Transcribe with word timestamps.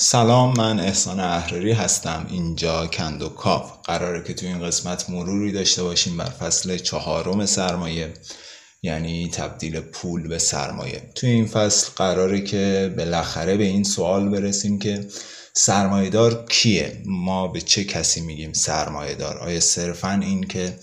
سلام 0.00 0.56
من 0.56 0.80
احسان 0.80 1.20
احراری 1.20 1.72
هستم. 1.72 2.26
اینجا 2.30 2.86
کندو 2.86 3.28
کاف. 3.28 3.72
قراره 3.84 4.24
که 4.24 4.34
تو 4.34 4.46
این 4.46 4.66
قسمت 4.66 5.10
مروری 5.10 5.52
داشته 5.52 5.82
باشیم 5.82 6.16
بر 6.16 6.24
فصل 6.24 6.76
چهارم 6.76 7.46
سرمایه 7.46 8.14
یعنی 8.82 9.30
تبدیل 9.30 9.80
پول 9.80 10.28
به 10.28 10.38
سرمایه. 10.38 11.10
توی 11.14 11.30
این 11.30 11.46
فصل 11.46 11.90
قراره 11.96 12.40
که 12.40 12.94
بالاخره 12.98 13.56
به 13.56 13.64
این 13.64 13.84
سوال 13.84 14.28
برسیم 14.28 14.78
که 14.78 15.08
سرمایهدار 15.54 16.44
کیه؟ 16.48 17.02
ما 17.06 17.48
به 17.48 17.60
چه 17.60 17.84
کسی 17.84 18.20
میگیم 18.20 18.52
سرمایهدار؟ 18.52 19.38
آیا 19.38 19.60
صرفا 19.60 20.20
این 20.22 20.44
که 20.44 20.78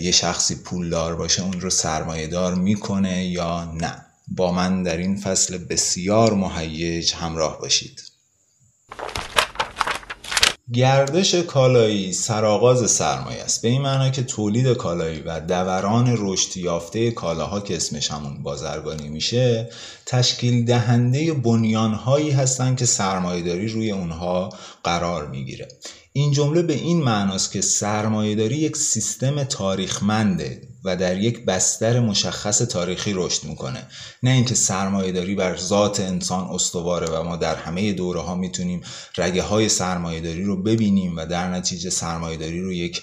یه 0.00 0.10
شخصی 0.10 0.54
پولدار 0.54 1.16
باشه 1.16 1.42
اون 1.42 1.60
رو 1.60 1.70
سرمایهدار 1.70 2.54
می‌کنه 2.54 3.26
یا 3.26 3.64
نه؟ 3.64 4.06
با 4.28 4.52
من 4.52 4.82
در 4.82 4.96
این 4.96 5.16
فصل 5.16 5.58
بسیار 5.58 6.34
مهیج 6.34 7.14
همراه 7.14 7.58
باشید. 7.58 8.09
گردش 10.72 11.34
کالایی 11.34 12.12
سرآغاز 12.12 12.90
سرمایه 12.90 13.42
است. 13.42 13.62
به 13.62 13.68
این 13.68 13.82
معنا 13.82 14.10
که 14.10 14.22
تولید 14.22 14.72
کالایی 14.72 15.20
و 15.20 15.40
دوران 15.40 16.14
رشد 16.18 16.56
یافته 16.56 17.10
کالاها 17.10 17.60
که 17.60 17.76
اسمش 17.76 18.10
همون 18.10 18.42
بازرگانی 18.42 19.08
میشه 19.08 19.70
تشکیل 20.06 20.64
دهنده 20.64 21.32
بنیانهایی 21.32 22.30
هستند 22.30 22.78
که 22.78 22.86
سرمایهداری 22.86 23.68
روی 23.68 23.90
اونها 23.90 24.48
قرار 24.84 25.26
می‌گیره. 25.26 25.68
این 26.12 26.32
جمله 26.32 26.62
به 26.62 26.74
این 26.74 27.02
معناست 27.02 27.52
که 27.52 27.60
سرمایهداری 27.60 28.56
یک 28.56 28.76
سیستم 28.76 29.44
تاریخمنده. 29.44 30.69
و 30.84 30.96
در 30.96 31.18
یک 31.18 31.44
بستر 31.44 32.00
مشخص 32.00 32.58
تاریخی 32.58 33.12
رشد 33.14 33.44
می‌کنه. 33.44 33.86
نه 34.22 34.30
اینکه 34.30 34.54
سرمایه 34.54 35.12
داری 35.12 35.34
بر 35.34 35.56
ذات 35.56 36.00
انسان 36.00 36.48
استواره 36.50 37.06
و 37.06 37.22
ما 37.22 37.36
در 37.36 37.54
همه 37.54 37.92
دوره 37.92 38.20
ها 38.20 38.34
می‌تونیم 38.34 38.80
رگه 39.16 39.42
های 39.42 39.68
سرمایه 39.68 40.20
داری 40.20 40.42
رو 40.42 40.62
ببینیم 40.62 41.16
و 41.16 41.26
در 41.26 41.50
نتیجه 41.50 41.90
سرمایه 41.90 42.36
داری 42.36 42.60
رو 42.60 42.72
یک 42.72 43.02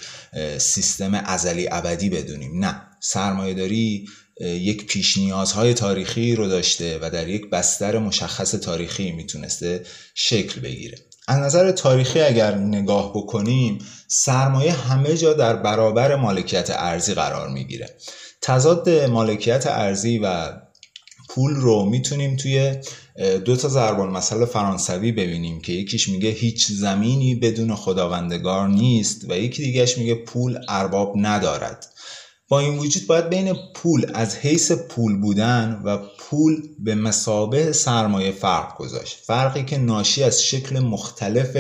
سیستم 0.57 1.13
ازلی 1.13 1.67
ابدی 1.71 2.09
بدونیم. 2.09 2.65
نه. 2.65 2.81
سرمایه 2.99 3.53
داری 3.53 4.05
یک 4.41 4.87
پیش 4.87 5.17
نیازهای 5.17 5.73
تاریخی 5.73 6.35
رو 6.35 6.47
داشته 6.47 6.99
و 7.01 7.09
در 7.09 7.27
یک 7.27 7.49
بستر 7.49 7.99
مشخص 7.99 8.51
تاریخی 8.51 9.11
می‌تونسته 9.11 9.85
شکل 10.15 10.61
بگیره. 10.61 11.06
از 11.27 11.39
نظر 11.39 11.71
تاریخی 11.71 12.21
اگر 12.21 12.55
نگاه 12.55 13.11
بکنیم 13.13 13.79
سرمایه 14.07 14.73
همه 14.73 15.17
جا 15.17 15.33
در 15.33 15.55
برابر 15.55 16.15
مالکیت 16.15 16.69
ارزی 16.73 17.13
قرار 17.13 17.49
می‌گیره. 17.49 17.89
تضاد 18.41 18.89
مالکیت 18.89 19.67
ارزی 19.67 20.19
و 20.19 20.53
پول 21.29 21.55
رو 21.55 21.85
می‌تونیم 21.85 22.35
توی 22.35 22.75
دو 23.45 23.55
تا 23.55 23.67
ضرب 23.67 23.99
المثل 23.99 24.45
فرانسوی 24.45 25.11
ببینیم 25.11 25.61
که 25.61 25.73
یکیش 25.73 26.09
میگه 26.09 26.29
هیچ 26.29 26.71
زمینی 26.71 27.35
بدون 27.35 27.75
خداوندگار 27.75 28.67
نیست 28.67 29.25
و 29.29 29.37
یکی 29.37 29.63
دیگهش 29.63 29.97
میگه 29.97 30.15
پول 30.15 30.59
ارباب 30.69 31.13
ندارد. 31.15 31.85
با 32.49 32.59
این 32.59 32.77
وجود 32.77 33.07
باید 33.07 33.29
بین 33.29 33.55
پول 33.73 34.11
از 34.13 34.35
حیث 34.35 34.71
پول 34.71 35.21
بودن 35.21 35.81
و 35.85 35.97
پول 36.19 36.61
به 36.79 36.95
مسابه 36.95 37.71
سرمایه 37.71 38.31
فرق 38.31 38.77
گذاشت. 38.77 39.17
فرقی 39.23 39.65
که 39.65 39.77
ناشی 39.77 40.23
از 40.23 40.43
شکل 40.43 40.79
مختلف 40.79 41.57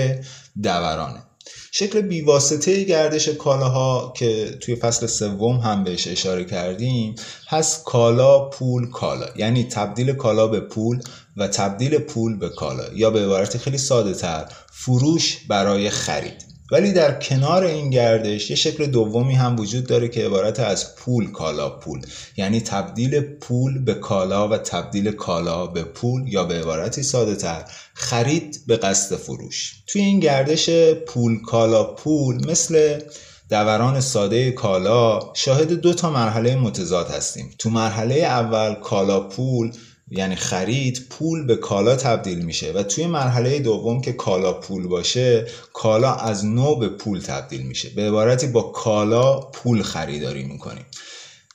دورانه. 0.63 1.23
شکل 1.71 2.01
بیواسطه 2.01 2.83
گردش 2.83 3.29
کالاها 3.29 4.13
که 4.17 4.57
توی 4.61 4.75
فصل 4.75 5.07
سوم 5.07 5.57
هم 5.57 5.83
بهش 5.83 6.07
اشاره 6.07 6.45
کردیم 6.45 7.15
هست 7.47 7.83
کالا 7.83 8.49
پول 8.49 8.91
کالا. 8.91 9.27
یعنی 9.35 9.63
تبدیل 9.63 10.13
کالا 10.13 10.47
به 10.47 10.59
پول 10.59 11.01
و 11.37 11.47
تبدیل 11.47 11.97
پول 11.97 12.37
به 12.37 12.49
کالا. 12.49 12.93
یا 12.93 13.09
به 13.09 13.25
عبارت 13.25 13.57
خیلی 13.57 13.77
ساده 13.77 14.13
تر 14.13 14.45
فروش 14.71 15.37
برای 15.49 15.89
خرید. 15.89 16.46
ولی 16.71 16.93
در 16.93 17.19
کنار 17.19 17.63
این 17.63 17.89
گردش 17.89 18.49
یه 18.49 18.55
شکل 18.55 18.85
دومی 18.85 19.35
هم 19.35 19.59
وجود 19.59 19.87
داره 19.87 20.07
که 20.07 20.25
عبارت 20.25 20.59
از 20.59 20.95
پول 20.95 21.31
کالا 21.31 21.69
پول. 21.69 22.01
یعنی 22.37 22.61
تبدیل 22.61 23.19
پول 23.19 23.83
به 23.83 23.93
کالا 23.93 24.47
و 24.47 24.57
تبدیل 24.57 25.11
کالا 25.11 25.67
به 25.67 25.83
پول 25.83 26.27
یا 26.27 26.43
به 26.43 26.59
عبارتی 26.59 27.03
ساده 27.03 27.35
تر 27.35 27.65
خرید 27.93 28.61
به 28.67 28.77
قصد 28.77 29.15
فروش. 29.15 29.73
توی 29.87 30.01
این 30.01 30.19
گردش 30.19 30.69
پول 31.07 31.41
کالا 31.41 31.83
پول 31.83 32.49
مثل 32.49 32.99
دوران 33.49 34.01
ساده 34.01 34.51
کالا 34.51 35.19
شاهد 35.33 35.73
دو 35.73 35.93
تا 35.93 36.09
مرحله 36.09 36.55
متضاد 36.55 37.11
هستیم. 37.11 37.55
تو 37.59 37.69
مرحله 37.69 38.15
اول 38.15 38.73
کالا 38.73 39.19
پول 39.19 39.71
یعنی 40.11 40.35
خرید 40.35 41.07
پول 41.09 41.45
به 41.45 41.55
کالا 41.55 41.95
تبدیل 41.95 42.45
میشه 42.45 42.71
و 42.71 42.83
توی 42.83 43.07
مرحله 43.07 43.59
دوم 43.59 44.01
که 44.01 44.13
کالا 44.13 44.53
پول 44.53 44.87
باشه 44.87 45.47
کالا 45.73 46.13
از 46.13 46.45
نو 46.45 46.75
به 46.75 46.89
پول 46.89 47.19
تبدیل 47.19 47.61
میشه. 47.61 47.89
به 47.89 48.07
عبارتی 48.07 48.47
با 48.47 48.61
کالا 48.61 49.39
پول 49.39 49.81
خریداری 49.81 50.43
می‌کنیم. 50.43 50.85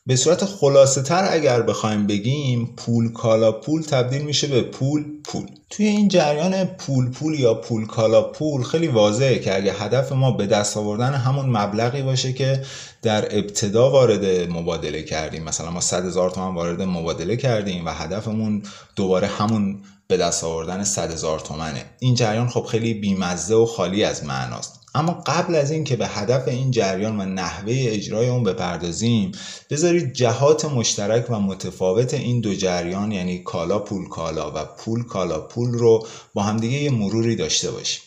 به 0.06 0.16
صورت 0.16 0.44
خلاصه 0.44 1.02
تر 1.02 1.28
اگر 1.30 1.62
بخوایم 1.62 2.06
بگیم 2.06 2.74
پول 2.76 3.12
کالا 3.12 3.52
پول 3.52 3.82
تبدیل 3.82 4.22
میشه 4.22 4.46
به 4.46 4.62
پول 4.62 5.04
پول. 5.24 5.46
توی 5.70 5.86
این 5.86 6.08
جریان 6.08 6.64
پول 6.64 7.10
پول 7.10 7.40
یا 7.40 7.54
پول 7.54 7.86
کالا 7.86 8.22
پول 8.22 8.62
خیلی 8.62 8.88
واضحه 8.88 9.38
که 9.38 9.56
اگه 9.56 9.72
هدف 9.72 10.12
ما 10.12 10.30
به 10.30 10.46
دست 10.46 10.76
آوردن 10.76 11.14
همون 11.14 11.46
مبلغی 11.46 12.02
باشه 12.02 12.32
که 12.32 12.62
در 13.02 13.38
ابتدا 13.38 13.90
وارد 13.90 14.50
مبادله 14.50 15.02
کردیم. 15.02 15.42
مثلا 15.42 15.70
ما 15.70 15.80
100 15.80 16.06
هزار 16.06 16.30
تومن 16.30 16.54
وارد 16.54 16.82
مبادله 16.82 17.36
کردیم 17.36 17.86
و 17.86 17.90
هدفمون 17.90 18.62
دوباره 18.96 19.26
همون 19.26 19.82
به 20.08 20.16
دست 20.16 20.44
آوردن 20.44 20.84
100 20.84 21.12
هزار 21.12 21.40
تومنه. 21.40 21.84
این 21.98 22.14
جریان 22.14 22.48
خب 22.48 22.64
خیلی 22.64 22.94
بیمزه 22.94 23.54
و 23.54 23.66
خالی 23.66 24.04
از 24.04 24.24
معناست. 24.24 24.81
اما 24.94 25.22
قبل 25.26 25.54
از 25.54 25.70
این 25.70 25.84
که 25.84 25.96
به 25.96 26.06
هدف 26.06 26.48
این 26.48 26.70
جریان 26.70 27.20
و 27.20 27.24
نحوه 27.24 27.74
اجرای 27.78 28.28
اون 28.28 28.42
بپردازیم 28.42 29.32
بذارید 29.70 30.12
جهات 30.12 30.64
مشترک 30.64 31.30
و 31.30 31.40
متفاوت 31.40 32.14
این 32.14 32.40
دو 32.40 32.54
جریان 32.54 33.12
یعنی 33.12 33.42
کالا 33.42 33.78
پول 33.78 34.08
کالا 34.08 34.50
و 34.50 34.64
پول 34.64 35.04
کالا 35.04 35.40
پول 35.40 35.72
رو 35.72 36.06
با 36.34 36.42
همدیگه 36.42 36.78
یه 36.78 36.90
مروری 36.90 37.36
داشته 37.36 37.70
باشیم. 37.70 38.02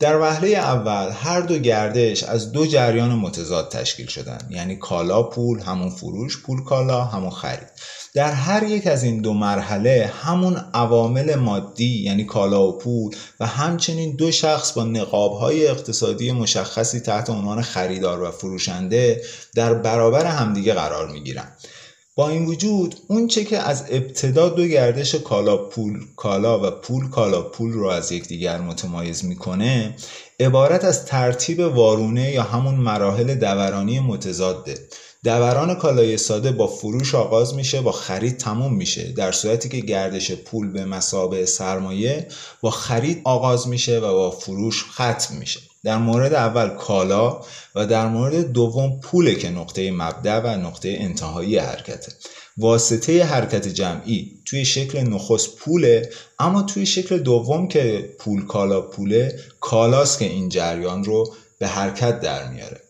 در 0.00 0.20
وهله 0.20 0.48
اول 0.48 1.10
هر 1.12 1.40
دو 1.40 1.58
گردش 1.58 2.22
از 2.22 2.52
دو 2.52 2.66
جریان 2.66 3.10
متضاد 3.10 3.68
تشکیل 3.68 4.06
شدن. 4.06 4.38
یعنی 4.50 4.76
کالا 4.76 5.22
پول 5.22 5.60
همون 5.60 5.90
فروش 5.90 6.42
پول 6.42 6.64
کالا 6.64 7.04
همون 7.04 7.30
خرید. 7.30 7.68
در 8.14 8.32
هر 8.32 8.62
یک 8.62 8.86
از 8.86 9.04
این 9.04 9.20
دو 9.20 9.32
مرحله 9.32 10.12
همون 10.22 10.56
عوامل 10.74 11.34
مادی 11.34 12.02
یعنی 12.02 12.24
کالا 12.24 12.68
و 12.68 12.78
پول 12.78 13.16
و 13.40 13.46
همچنین 13.46 14.16
دو 14.16 14.30
شخص 14.30 14.72
با 14.72 14.84
نقابهای 14.84 15.66
اقتصادی 15.66 16.32
مشخصی 16.32 17.00
تحت 17.00 17.30
عنوان 17.30 17.62
خریدار 17.62 18.22
و 18.22 18.30
فروشنده 18.30 19.22
در 19.54 19.74
برابر 19.74 20.26
همدیگه 20.26 20.74
قرار 20.74 21.08
می‌گیرن. 21.08 21.52
با 22.16 22.28
این 22.28 22.46
وجود 22.46 22.94
اون 23.08 23.26
چه 23.26 23.44
که 23.44 23.58
از 23.58 23.84
ابتدا 23.90 24.48
دو 24.48 24.66
گردش 24.66 25.14
کالا 25.14 25.56
پول 25.56 26.00
کالا 26.16 26.66
و 26.66 26.70
پول 26.70 27.08
کالا 27.08 27.42
پول 27.42 27.72
رو 27.72 27.86
از 27.86 28.12
یکدیگر 28.12 28.60
متمایز 28.60 29.24
می‌کنه 29.24 29.96
عبارت 30.40 30.84
از 30.84 31.06
ترتیب 31.06 31.60
وارونه 31.60 32.30
یا 32.30 32.42
همون 32.42 32.74
مراحل 32.74 33.34
دورانی 33.34 34.00
متضاده. 34.00 34.74
دوران 35.24 35.74
کالای 35.74 36.18
ساده 36.18 36.52
با 36.52 36.66
فروش 36.66 37.14
آغاز 37.14 37.54
میشه 37.54 37.80
با 37.80 37.92
خرید 37.92 38.36
تموم 38.36 38.74
میشه. 38.74 39.12
در 39.12 39.32
صورتی 39.32 39.68
که 39.68 39.80
گردش 39.80 40.32
پول 40.32 40.72
به 40.72 40.84
مسابه 40.84 41.46
سرمایه 41.46 42.28
با 42.60 42.70
خرید 42.70 43.20
آغاز 43.24 43.68
میشه 43.68 43.98
و 43.98 44.12
با 44.12 44.30
فروش 44.30 44.84
ختم 44.84 45.36
میشه. 45.38 45.60
در 45.84 45.98
مورد 45.98 46.34
اول 46.34 46.68
کالا 46.68 47.40
و 47.74 47.86
در 47.86 48.06
مورد 48.08 48.52
دوم 48.52 49.00
پوله 49.00 49.34
که 49.34 49.50
نقطه 49.50 49.90
مبدع 49.90 50.40
و 50.40 50.46
نقطه 50.46 50.96
انتهایی 51.00 51.58
حرکته. 51.58 52.12
واسطه 52.56 53.24
حرکت 53.24 53.68
جمعی 53.68 54.42
توی 54.44 54.64
شکل 54.64 55.00
نخست 55.00 55.56
پوله 55.56 56.10
اما 56.38 56.62
توی 56.62 56.86
شکل 56.86 57.18
دوم 57.18 57.68
که 57.68 58.14
پول 58.18 58.46
کالا 58.46 58.80
پوله 58.80 59.40
کالاست 59.60 60.18
که 60.18 60.24
این 60.24 60.48
جریان 60.48 61.04
رو 61.04 61.34
به 61.58 61.66
حرکت 61.66 62.20
در 62.20 62.48
میاره. 62.48 62.80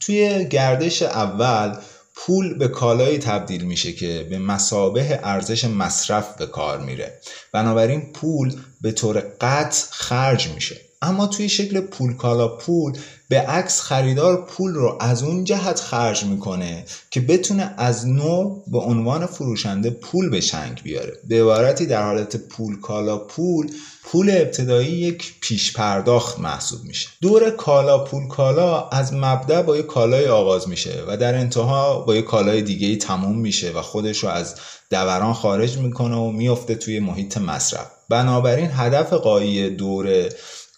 توی 0.00 0.48
گردش 0.48 1.02
اول 1.02 1.76
پول 2.14 2.58
به 2.58 2.68
کالایی 2.68 3.18
تبدیل 3.18 3.64
میشه 3.64 3.92
که 3.92 4.26
به 4.30 4.38
مسابه 4.38 5.20
ارزش 5.22 5.64
مصرف 5.64 6.36
به 6.36 6.46
کار 6.46 6.78
میره. 6.78 7.20
بنابراین 7.52 8.12
پول 8.12 8.56
به 8.80 8.92
طور 8.92 9.20
قطع 9.40 9.86
خرج 9.90 10.48
میشه. 10.48 10.87
اما 11.02 11.26
توی 11.26 11.48
شکل 11.48 11.80
پول 11.80 12.16
کالا 12.16 12.48
پول 12.48 12.92
به 13.28 13.40
عکس 13.40 13.80
خریدار 13.80 14.46
پول 14.46 14.74
رو 14.74 14.98
از 15.00 15.22
اون 15.22 15.44
جهت 15.44 15.80
خرج 15.80 16.24
می‌کنه 16.24 16.84
که 17.10 17.20
بتونه 17.20 17.74
از 17.76 18.06
نو 18.06 18.62
به 18.66 18.78
عنوان 18.78 19.26
فروشنده 19.26 19.90
پول 19.90 20.30
به 20.30 20.40
چنگ 20.40 20.80
بیاره. 20.82 21.12
به 21.28 21.42
عبارتی 21.42 21.86
در 21.86 22.02
حالت 22.02 22.36
پول 22.36 22.80
کالا 22.80 23.18
پول 23.18 23.70
پول 24.04 24.30
ابتدایی 24.30 24.90
یک 24.90 25.34
پیش 25.40 25.72
پرداخت 25.72 26.40
محسوب 26.40 26.84
میشه. 26.84 27.08
دور 27.22 27.50
کالا 27.50 28.04
پول 28.04 28.28
کالا 28.28 28.88
از 28.88 29.14
مبدع 29.14 29.62
با 29.62 29.76
یک 29.76 29.86
کالای 29.86 30.26
آغاز 30.26 30.68
میشه 30.68 31.02
و 31.08 31.16
در 31.16 31.34
انتها 31.34 32.00
با 32.00 32.14
یک 32.16 32.24
کالای 32.24 32.62
دیگه 32.62 32.96
تموم 32.96 33.38
میشه 33.38 33.70
و 33.70 33.82
خودش 33.82 34.18
رو 34.18 34.28
از 34.28 34.54
دوران 34.90 35.32
خارج 35.32 35.78
می‌کنه 35.78 36.16
و 36.16 36.30
میفته 36.30 36.74
توی 36.74 37.00
محیط 37.00 37.38
مصرف. 37.38 37.90
بنابراین 38.08 38.70
هدف 38.72 39.12
قایی 39.12 39.70
دور 39.70 40.28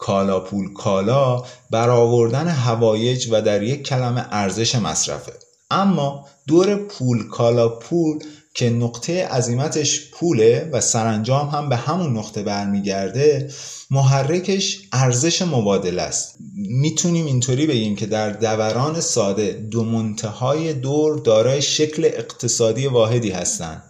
کالا 0.01 0.41
پول 0.41 0.73
کالا 0.73 1.45
برآوردن 1.71 2.49
هوایج 2.49 3.29
و 3.31 3.43
در 3.43 3.63
یک 3.63 3.83
کلمه 3.83 4.27
ارزش 4.31 4.75
مصرفه. 4.75 5.33
اما 5.71 6.27
دور 6.47 6.77
پول 6.77 7.29
کالا 7.29 7.69
پول 7.69 8.19
که 8.55 8.71
نقطه 8.71 9.27
عظیمتش 9.27 10.11
پوله 10.11 10.71
و 10.73 10.81
سرانجام 10.81 11.49
هم 11.49 11.69
به 11.69 11.77
همون 11.77 12.19
نقطه 12.19 12.43
برمیگرده 12.43 13.51
محرکش 13.91 14.81
ارزش 14.93 15.43
مبادله 15.43 16.03
است. 16.03 16.37
می‌تونیم 16.57 17.27
اینطوری 17.27 17.67
بگیم 17.67 17.97
که 17.97 18.07
در 18.07 18.31
دوران 18.31 19.01
ساده 19.01 19.53
دو 19.53 19.85
منتهای 19.85 20.73
دور 20.73 21.19
دارای 21.19 21.63
شکل 21.63 22.05
اقتصادی 22.05 22.87
واحدی 22.87 23.31
هستند. 23.31 23.83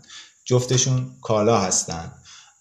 جفتشون 0.45 1.11
کالا 1.23 1.59
هستند. 1.59 2.13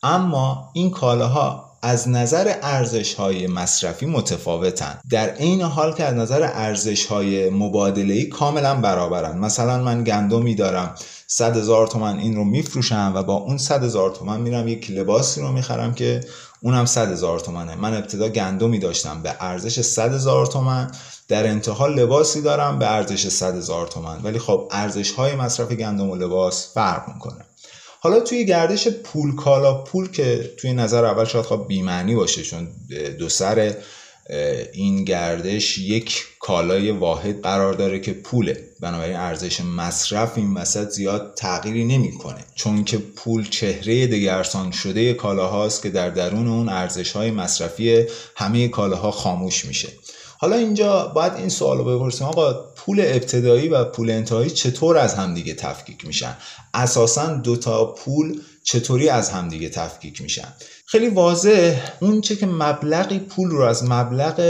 اما 0.04 0.72
این 0.74 0.92
کالاها 0.92 1.69
از 1.81 2.10
نظر 2.10 2.54
ارزش 2.62 3.14
های 3.14 3.48
مصرفی 3.48 4.06
متفاوتن. 4.06 5.00
در 5.10 5.30
عین 5.30 5.62
حال 5.62 5.94
که 5.94 6.04
از 6.04 6.14
نظر 6.14 6.50
ارزش 6.54 7.06
های 7.06 7.50
مبادله 7.50 8.26
کاملا 8.26 8.76
برابرن. 8.76 9.38
مثلا 9.38 9.84
من 9.84 10.04
گندمی 10.04 10.56
دارم 10.56 10.96
100 11.28 11.58
هزار 11.58 11.88
تومن 11.88 12.20
این 12.20 12.36
رو 12.36 12.44
میفروشم 12.44 13.12
و 13.16 13.24
با 13.24 13.34
اون 13.34 13.58
100 13.58 13.84
هزار 13.84 14.10
تومن 14.10 14.42
میرم 14.42 14.68
یک 14.68 14.92
لباسی 14.92 15.42
رو 15.42 15.52
می‌خرم 15.52 15.94
که 15.94 16.22
اونم 16.62 16.86
100 16.86 17.12
هزار 17.12 17.40
تومنه. 17.40 17.76
من 17.76 17.94
ابتدا 17.94 18.30
گندمی 18.30 18.80
داشتم 18.80 19.22
به 19.22 19.36
ارزش 19.40 19.81
100 19.81 20.14
هزار 20.14 20.46
تومن. 20.46 20.92
در 21.28 21.48
انتها 21.48 21.88
لباسی 21.88 22.42
دارم 22.42 22.80
به 22.80 22.92
ارزش 22.92 23.28
100 23.28 23.56
هزار 23.56 23.88
تومن. 23.88 24.22
ولی 24.24 24.40
خب 24.40 24.68
ارزش 24.72 25.12
های 25.12 25.36
مصرف 25.36 25.72
گندم 25.72 26.10
و 26.10 26.16
لباس 26.16 26.74
فرق 26.74 27.14
می‌کنه. 27.14 27.46
حالا 28.01 28.19
توی 28.19 28.46
گردش 28.46 28.88
پول 28.88 29.36
کالا 29.36 29.74
پول 29.74 30.12
که 30.12 30.51
توی 30.57 30.74
نظر 30.74 31.06
اول 31.06 31.25
شاید 31.25 31.46
خب 31.46 31.66
بیمعنی 31.68 32.16
باشه 32.16 32.44
چون 32.44 32.68
دو 33.19 33.30
سر 33.30 33.75
این 34.74 35.04
گردش 35.04 35.78
یک 35.78 36.24
کالای 36.40 36.92
واحد 36.92 37.42
قرار 37.42 37.74
داره 37.74 38.00
که 38.00 38.13
پوله. 38.13 38.63
بنابراین 38.80 39.16
ارزش 39.16 39.62
مصرف 39.62 40.38
این 40.38 40.54
وسط 40.54 40.90
زیاد 40.90 41.34
تغییری 41.38 41.86
نمی‌کنه. 41.86 42.46
چون 42.56 42.84
که 42.84 42.98
پول 42.98 43.50
چهره 43.50 44.07
دگرسان 44.07 44.72
شده 44.72 45.13
کالاهاست 45.13 45.84
که 45.84 45.90
در 45.90 46.10
درون 46.10 46.48
اون 46.48 46.69
ارزش 46.69 47.12
های 47.12 47.31
مصرفی 47.31 48.06
همه 48.36 48.68
کالاها 48.68 49.12
خاموش 49.12 49.66
میشه. 49.66 49.88
حالا 50.38 50.56
اینجا 50.56 51.12
باید 51.16 51.34
این 51.34 51.50
سوال 51.50 51.78
رو 51.78 51.84
بپرسیم. 51.84 52.28
آقا 52.28 52.69
پول 52.89 53.00
ابتدایی 53.00 53.68
و 53.68 53.86
پول 53.86 54.09
انتهایی 54.09 54.50
چطور 54.50 54.97
از 54.97 55.13
همدیگه 55.13 55.53
تفکیک 55.53 56.07
میشن؟ 56.07 56.38
اساسا 56.74 57.33
دوتا 57.33 57.86
پول 57.86 58.41
چطوری 58.63 59.09
از 59.09 59.30
همدیگه 59.30 59.69
تفکیک 59.69 60.21
میشن؟ 60.21 60.47
خیلی 60.86 61.09
واضح 61.09 61.81
اون 62.00 62.21
چه 62.21 62.36
که 62.36 62.45
مبلغی 62.45 63.19
پول 63.19 63.50
رو 63.50 63.62
از 63.62 63.83
مبلغ 63.83 64.41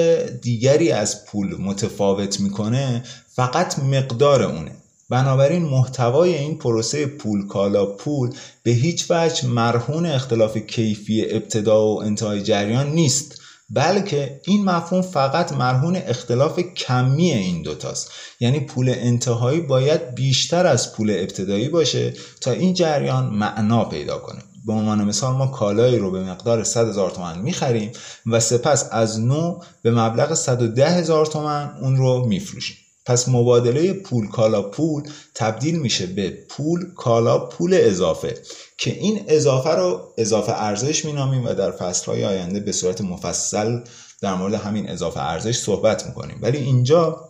دیگری 0.41 0.91
از 0.91 1.25
پول 1.25 1.55
متفاوت 1.61 2.39
می‌کنه 2.39 3.03
فقط 3.35 3.79
مقدار 3.79 4.43
اونه. 4.43 4.71
بنابراین 5.09 5.63
محتوای 5.63 6.35
این 6.35 6.57
پروسه 6.57 7.05
پول 7.05 7.47
کالا 7.47 7.85
پول 7.85 8.29
به 8.63 8.71
هیچ 8.71 9.05
وجه 9.09 9.47
مرهون 9.47 10.05
اختلاف 10.05 10.57
کیفی 10.57 11.25
ابتدا 11.29 11.87
و 11.87 12.01
انتهای 12.03 12.41
جریان 12.41 12.91
نیست. 12.91 13.38
بلکه 13.69 14.41
این 14.45 14.65
مفهوم 14.65 15.01
فقط 15.01 15.53
مرهون 15.53 15.95
اختلاف 15.95 16.59
کمی 16.59 17.31
این 17.31 17.61
دوتاست. 17.61 18.11
یعنی 18.39 18.59
پول 18.59 18.89
انتهایی 18.89 19.61
باید 19.61 20.15
بیشتر 20.15 20.67
از 20.67 20.93
پول 20.93 21.11
ابتدایی 21.11 21.69
باشه 21.69 22.13
تا 22.41 22.51
این 22.51 22.73
جریان 22.73 23.25
معنا 23.25 23.85
پیدا 23.85 24.17
کنه. 24.17 24.39
به 24.65 24.73
عنوان 24.73 25.03
مثال 25.03 25.35
ما 25.35 25.47
کالایی 25.47 25.97
رو 25.97 26.11
به 26.11 26.23
مقدار 26.23 26.63
100 26.63 26.87
هزار 26.87 27.11
تومن 27.11 27.39
می‌خریم 27.39 27.91
و 28.25 28.39
سپس 28.39 28.89
از 28.91 29.19
نو 29.19 29.59
به 29.81 29.91
مبلغ 29.91 30.33
110 30.33 30.89
هزار 30.89 31.25
تومن 31.25 31.71
اون 31.81 31.97
رو 31.97 32.25
میفروشیم. 32.25 32.77
پس 33.09 33.29
مبادله 33.29 33.93
پول 33.93 34.27
کالا 34.27 34.61
پول 34.61 35.03
تبدیل 35.35 35.79
میشه 35.79 36.05
به 36.05 36.29
پول 36.49 36.93
کالا 36.95 37.39
پول 37.39 37.73
اضافه 37.73 38.37
که 38.77 38.91
این 38.91 39.25
اضافه 39.27 39.69
رو 39.69 40.13
اضافه 40.17 40.51
ارزش 40.51 41.05
مینامیم 41.05 41.45
و 41.45 41.53
در 41.53 41.71
فصلهای 41.71 42.25
آینده 42.25 42.59
به 42.59 42.71
صورت 42.71 43.01
مفصل 43.01 43.79
در 44.21 44.33
مورد 44.33 44.53
همین 44.53 44.89
اضافه 44.89 45.19
ارزش 45.19 45.57
صحبت 45.57 46.05
می‌کنیم. 46.05 46.39
ولی 46.41 46.57
اینجا 46.57 47.28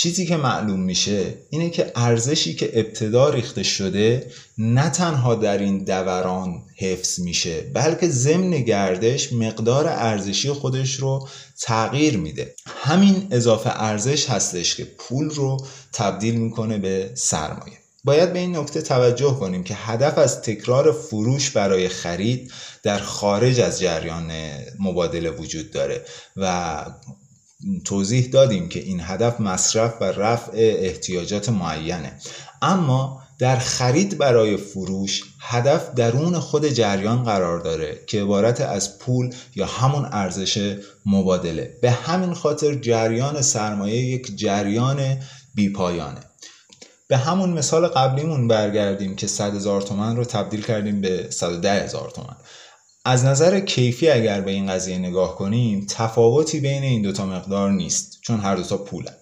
چیزی 0.00 0.26
که 0.26 0.36
معلوم 0.36 0.80
میشه 0.80 1.34
اینه 1.50 1.70
که 1.70 1.92
ارزشی 1.94 2.54
که 2.54 2.70
ابتدا 2.74 3.30
ریخته 3.30 3.62
شده 3.62 4.30
نه 4.58 4.90
تنها 4.90 5.34
در 5.34 5.58
این 5.58 5.84
دوران 5.84 6.62
حفظ 6.76 7.20
میشه 7.20 7.60
بلکه 7.60 8.08
ضمن 8.08 8.50
گردش 8.50 9.32
مقدار 9.32 9.86
ارزشی 9.86 10.52
خودش 10.52 10.94
رو 10.94 11.28
تغییر 11.60 12.16
میده. 12.16 12.54
همین 12.66 13.28
اضافه 13.30 13.70
ارزش 13.82 14.30
هستش 14.30 14.74
که 14.74 14.84
پول 14.84 15.30
رو 15.30 15.66
تبدیل 15.92 16.34
می‌کنه 16.34 16.78
به 16.78 17.10
سرمایه. 17.14 17.78
باید 18.04 18.32
به 18.32 18.38
این 18.38 18.56
نکته 18.56 18.82
توجه 18.82 19.36
کنیم 19.40 19.64
که 19.64 19.74
هدف 19.74 20.18
از 20.18 20.42
تکرار 20.42 20.92
فروش 20.92 21.50
برای 21.50 21.88
خرید 21.88 22.52
در 22.82 22.98
خارج 22.98 23.60
از 23.60 23.80
جریان 23.80 24.32
مبادله 24.78 25.30
وجود 25.30 25.70
داره 25.70 26.04
و 26.36 26.84
توضیح 27.84 28.26
دادیم 28.26 28.68
که 28.68 28.80
این 28.80 29.00
هدف 29.02 29.40
مصرف 29.40 29.94
و 30.00 30.04
رفع 30.04 30.52
احتیاجات 30.56 31.48
معینه. 31.48 32.18
اما 32.62 33.22
در 33.38 33.56
خرید 33.56 34.18
برای 34.18 34.56
فروش 34.56 35.22
هدف 35.40 35.94
درون 35.94 36.38
خود 36.38 36.68
جریان 36.68 37.24
قرار 37.24 37.60
داره 37.60 38.00
که 38.06 38.22
عبارت 38.22 38.60
از 38.60 38.98
پول 38.98 39.34
یا 39.54 39.66
همون 39.66 40.08
ارزش 40.12 40.78
مبادله. 41.06 41.78
به 41.82 41.90
همین 41.90 42.34
خاطر 42.34 42.74
جریان 42.74 43.42
سرمایه 43.42 43.96
یک 43.96 44.36
جریان 44.36 45.16
بیپایانه. 45.54 46.20
به 47.08 47.16
همون 47.16 47.50
مثال 47.50 47.86
قبلیمون 47.86 48.48
برگردیم 48.48 49.16
که 49.16 49.26
100 49.26 49.54
هزار 49.54 49.82
تومن 49.82 50.16
رو 50.16 50.24
تبدیل 50.24 50.62
کردیم 50.62 51.00
به 51.00 51.30
110 51.30 51.72
هزار 51.72 52.10
تومن. 52.10 52.36
از 53.08 53.24
نظر 53.24 53.60
کیفی 53.60 54.10
اگر 54.10 54.40
به 54.40 54.50
این 54.50 54.66
قضیه 54.66 54.98
نگاه 54.98 55.36
کنیم 55.36 55.86
تفاوتی 55.88 56.60
بین 56.60 56.82
این 56.82 57.02
دوتا 57.02 57.26
مقدار 57.26 57.72
نیست 57.72 58.18
چون 58.22 58.40
هر 58.40 58.56
دوتا 58.56 58.76
پولن. 58.76 59.14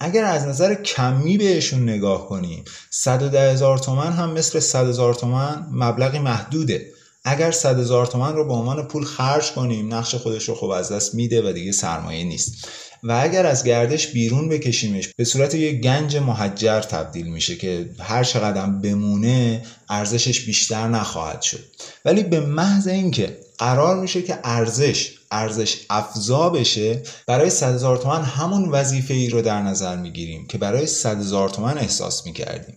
اگر 0.00 0.24
از 0.24 0.46
نظر 0.46 0.74
کمی 0.74 1.38
بهشون 1.38 1.82
نگاه 1.82 2.28
کنیم 2.28 2.64
110 2.90 3.52
هزار 3.52 3.78
تومن 3.78 4.12
هم 4.12 4.32
مثل 4.32 4.60
100 4.60 4.88
هزار 4.88 5.14
تومن 5.14 5.66
مبلغی 5.72 6.18
محدوده. 6.18 6.86
اگر 7.24 7.50
100 7.50 7.78
هزار 7.78 8.06
تومن 8.06 8.34
رو 8.34 8.44
به 8.44 8.52
عنوان 8.52 8.88
پول 8.88 9.04
خرج 9.04 9.52
کنیم 9.52 9.94
نقش 9.94 10.14
خودش 10.14 10.48
رو 10.48 10.54
خب 10.54 10.68
از 10.68 10.92
دست 10.92 11.14
میده 11.14 11.48
و 11.48 11.52
دیگه 11.52 11.72
سرمایه 11.72 12.24
نیست. 12.24 12.68
و 13.04 13.18
اگر 13.22 13.46
از 13.46 13.64
گردش 13.64 14.06
بیرون 14.06 14.48
بکشیمش 14.48 15.08
به 15.16 15.24
صورت 15.24 15.54
یک 15.54 15.80
گنج 15.80 16.16
محجر 16.16 16.80
تبدیل 16.80 17.26
میشه 17.26 17.56
که 17.56 17.90
هر 18.00 18.24
چقدر 18.24 18.66
بمونه 18.66 19.62
ارزشش 19.88 20.40
بیشتر 20.40 20.88
نخواهد 20.88 21.42
شد. 21.42 21.64
ولی 22.04 22.22
به 22.22 22.40
محض 22.40 22.86
اینکه 22.86 23.38
قرار 23.58 24.00
میشه 24.00 24.22
که 24.22 24.38
ارزش 24.44 25.14
ارزش 25.30 25.76
افزا 25.90 26.50
بشه 26.50 27.02
برای 27.26 27.50
100 27.50 27.74
هزار 27.74 27.96
تومن 27.96 28.22
همون 28.22 28.68
وظیفه 28.68 29.14
ای 29.14 29.30
رو 29.30 29.42
در 29.42 29.62
نظر 29.62 29.96
می‌گیریم 29.96 30.46
که 30.46 30.58
برای 30.58 30.86
100 30.86 31.18
هزار 31.18 31.48
تومن 31.48 31.78
احساس 31.78 32.26
می‌کردیم. 32.26 32.76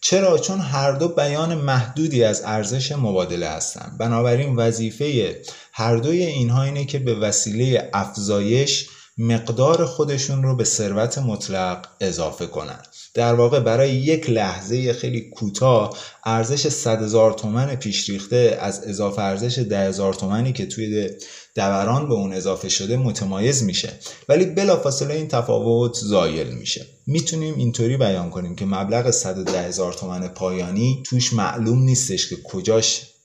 چرا؟ 0.00 0.38
چون 0.38 0.60
هر 0.60 0.92
دو 0.92 1.08
بیان 1.08 1.54
محدودی 1.54 2.24
از 2.24 2.42
ارزش 2.44 2.92
مبادله 2.92 3.48
هستند 3.48 3.98
بنابراین 3.98 4.56
وظیفه 4.56 5.36
هر 5.72 5.96
دوی 5.96 6.22
اینها 6.22 6.62
اینه 6.62 6.84
که 6.84 6.98
به 6.98 7.14
وسیله 7.14 7.90
افزایش 7.92 8.88
مقدار 9.18 9.84
خودشون 9.84 10.42
رو 10.42 10.56
به 10.56 10.64
ثروت 10.64 11.18
مطلق 11.18 11.86
اضافه 12.00 12.46
کنن. 12.46 12.78
در 13.14 13.34
واقع 13.34 13.60
برای 13.60 13.94
یک 13.94 14.30
لحظه 14.30 14.92
خیلی 14.92 15.30
کوتاه 15.30 15.96
ارزش 16.24 16.68
100 16.68 17.02
هزار 17.02 17.32
تومن 17.32 17.74
پیشریخته 17.74 18.58
از 18.60 18.84
اضافه 18.86 19.22
ارزش 19.22 19.58
10 19.58 19.78
هزار 19.78 20.14
تومنی 20.14 20.52
که 20.52 20.66
توی 20.66 21.10
دوران 21.54 22.08
به 22.08 22.14
اون 22.14 22.32
اضافه 22.32 22.68
شده 22.68 22.96
متمایز 22.96 23.62
میشه. 23.62 23.92
ولی 24.28 24.44
بلافاصله 24.44 25.14
این 25.14 25.28
تفاوت 25.28 25.94
زایل 25.94 26.48
میشه. 26.48 26.86
می‌تونیم 27.06 27.54
اینطوری 27.54 27.96
بیان 27.96 28.30
کنیم 28.30 28.54
که 28.54 28.64
مبلغ 28.64 29.10
110 29.10 29.62
هزار 29.62 29.92
تومن 29.92 30.28
پایانی 30.28 31.02
توش 31.06 31.32
معلوم 31.32 31.82
نیستش 31.82 32.28
که 32.28 32.36
کجاش 32.36 33.15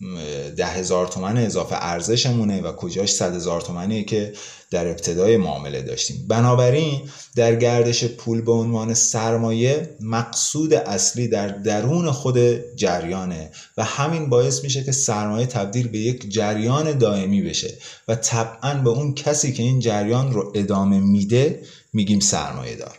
ده 0.58 0.66
هزار 0.66 1.08
تومن 1.08 1.38
اضافه 1.38 1.76
ارزشمونه 1.80 2.62
و 2.62 2.72
کجاش 2.72 3.14
صد 3.14 3.36
هزار 3.36 3.62
تومنیه 3.62 4.04
که 4.04 4.34
در 4.72 4.88
ابتدای 4.88 5.38
معامله 5.38 5.82
داشتیم. 5.82 6.26
بنابراین 6.28 7.02
در 7.36 7.56
گردش 7.56 8.06
پول 8.06 8.42
به 8.42 8.52
عنوان 8.52 8.94
سرمایه 8.94 9.96
مقصود 10.02 10.74
اصلی 10.74 11.28
در 11.28 11.48
درون 11.48 12.12
خود 12.12 12.38
جریانه 12.76 13.52
و 13.78 13.84
همین 13.84 14.30
باعث 14.30 14.64
میشه 14.64 14.84
که 14.84 14.92
سرمایه 14.92 15.46
تبدیل 15.46 15.88
به 15.88 15.98
یک 15.98 16.30
جریان 16.30 16.98
دائمی 16.98 17.42
بشه 17.42 17.78
و 18.08 18.16
طبعا 18.16 18.74
به 18.74 18.90
اون 18.90 19.14
کسی 19.14 19.54
که 19.54 19.64
این 19.64 19.80
جریان 19.80 20.34
رو 20.34 20.52
ادامه 20.56 21.00
میده 21.00 21.64
میگیم 21.94 22.20
سرمایه 22.20 22.76
دار 22.76 22.98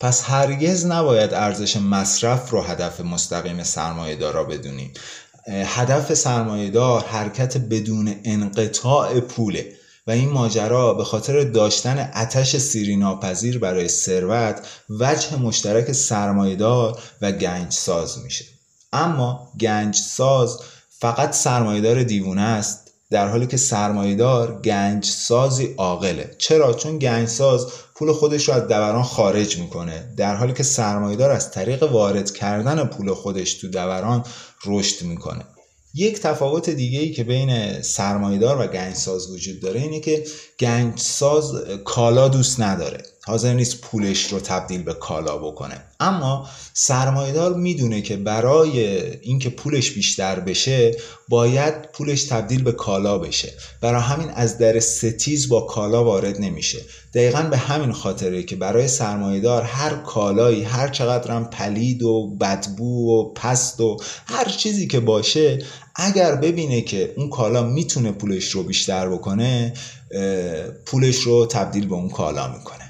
پس 0.00 0.22
هرگز 0.24 0.86
نباید 0.86 1.34
ارزش 1.34 1.76
مصرف 1.76 2.50
رو 2.50 2.62
هدف 2.62 3.00
مستقیم 3.00 3.62
سرمایه 3.62 4.16
دارا 4.16 4.44
بدونیم. 4.44 4.92
هدف 5.48 6.14
سرمایه 6.14 6.70
دار 6.70 7.04
حرکت 7.04 7.56
بدون 7.56 8.14
انقطاع 8.24 9.20
پوله 9.20 9.72
و 10.06 10.10
این 10.10 10.28
ماجرا 10.28 10.94
به 10.94 11.04
خاطر 11.04 11.44
داشتن 11.44 12.10
اتش 12.14 12.56
سیری 12.56 12.96
ناپذیر 12.96 13.58
برای 13.58 13.88
ثروت 13.88 14.68
وجه 14.90 15.36
مشترک 15.36 15.92
سرمایهدار 15.92 16.98
و 17.22 17.32
گنج 17.32 17.72
ساز 17.72 18.18
میشه. 18.18 18.44
اما 18.92 19.52
گنج 19.60 19.96
ساز 19.96 20.58
فقط 20.98 21.34
سرمایهدار 21.34 22.02
دیوونه 22.02 22.42
است 22.42 22.88
در 23.10 23.28
حالی 23.28 23.46
که 23.46 23.56
سرمایهدار 23.56 24.60
گنج 24.62 25.04
سازی 25.04 25.74
عاقله. 25.78 26.34
چرا؟ 26.38 26.72
چون 26.72 26.98
گنج 26.98 27.28
ساز 27.28 27.66
پول 27.98 28.12
خودش 28.12 28.48
رو 28.48 28.54
از 28.54 28.68
دوران 28.68 29.02
خارج 29.02 29.58
می‌کنه. 29.58 30.14
در 30.16 30.34
حالی 30.34 30.52
که 30.52 30.62
سرمایهدار 30.62 31.30
از 31.30 31.50
طریق 31.50 31.82
وارد 31.82 32.30
کردن 32.30 32.84
پول 32.84 33.14
خودش 33.14 33.54
تو 33.54 33.68
دوران 33.68 34.24
رشد 34.66 35.02
می‌کنه. 35.02 35.44
یک 35.94 36.20
تفاوت 36.20 36.70
دیگه 36.70 37.00
ای 37.00 37.12
که 37.12 37.24
بین 37.24 37.82
سرمایهدار 37.82 38.60
و 38.60 38.66
گنجساز 38.66 39.30
وجود 39.30 39.60
داره 39.60 39.80
اینه 39.80 40.00
که 40.00 40.24
گنجساز 40.60 41.54
کالا 41.84 42.28
دوست 42.28 42.60
نداره. 42.60 43.02
حاضر 43.28 43.52
نیست 43.52 43.80
پولش 43.80 44.32
رو 44.32 44.40
تبدیل 44.40 44.82
به 44.82 44.94
کالا 44.94 45.38
بکنه. 45.38 45.84
اما 46.00 46.48
سرمایهدار 46.72 47.54
می‌دونه 47.54 48.02
که 48.02 48.16
برای 48.16 49.02
اینکه 49.20 49.50
پولش 49.50 49.90
بیشتر 49.90 50.40
بشه 50.40 50.96
باید 51.28 51.92
پولش 51.92 52.24
تبدیل 52.24 52.62
به 52.62 52.72
کالا 52.72 53.18
بشه. 53.18 53.52
برای 53.80 54.00
همین 54.00 54.30
از 54.30 54.58
در 54.58 54.80
ستیز 54.80 55.48
با 55.48 55.60
کالا 55.60 56.04
وارد 56.04 56.40
نمیشه. 56.40 56.78
دقیقا 57.14 57.42
به 57.42 57.56
همین 57.56 57.92
خاطره 57.92 58.42
که 58.42 58.56
برای 58.56 58.88
سرمایهدار 58.88 59.62
هر 59.62 59.94
کالایی 59.94 60.62
هر 60.62 60.88
چقدرم 60.88 61.44
پلید 61.50 62.02
و 62.02 62.36
بدبو 62.40 63.20
و 63.20 63.32
پست 63.34 63.80
و 63.80 63.96
هر 64.26 64.48
چیزی 64.48 64.86
که 64.86 65.00
باشه 65.00 65.58
اگر 65.94 66.34
ببینه 66.34 66.80
که 66.80 67.14
اون 67.16 67.30
کالا 67.30 67.62
می‌تونه 67.62 68.12
پولش 68.12 68.50
رو 68.50 68.62
بیشتر 68.62 69.08
بکنه 69.08 69.72
پولش 70.86 71.16
رو 71.16 71.46
تبدیل 71.46 71.86
به 71.86 71.94
اون 71.94 72.08
کالا 72.08 72.48
می‌کنه. 72.48 72.87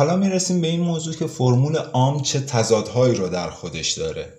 حالا 0.00 0.16
می‌رسیم 0.16 0.60
به 0.60 0.68
این 0.68 0.80
موضوع 0.80 1.14
که 1.14 1.26
فرمول 1.26 1.76
عام 1.76 2.22
چه 2.22 2.40
تضادهایی 2.40 3.14
رو 3.14 3.28
در 3.28 3.50
خودش 3.50 3.92
داره. 3.92 4.32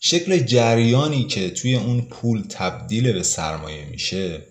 شکل 0.00 0.38
جریانی 0.38 1.24
که 1.24 1.50
توی 1.50 1.76
اون 1.76 2.00
پول 2.00 2.44
تبدیل 2.48 3.12
به 3.12 3.22
سرمایه 3.22 3.84
میشه 3.84 4.42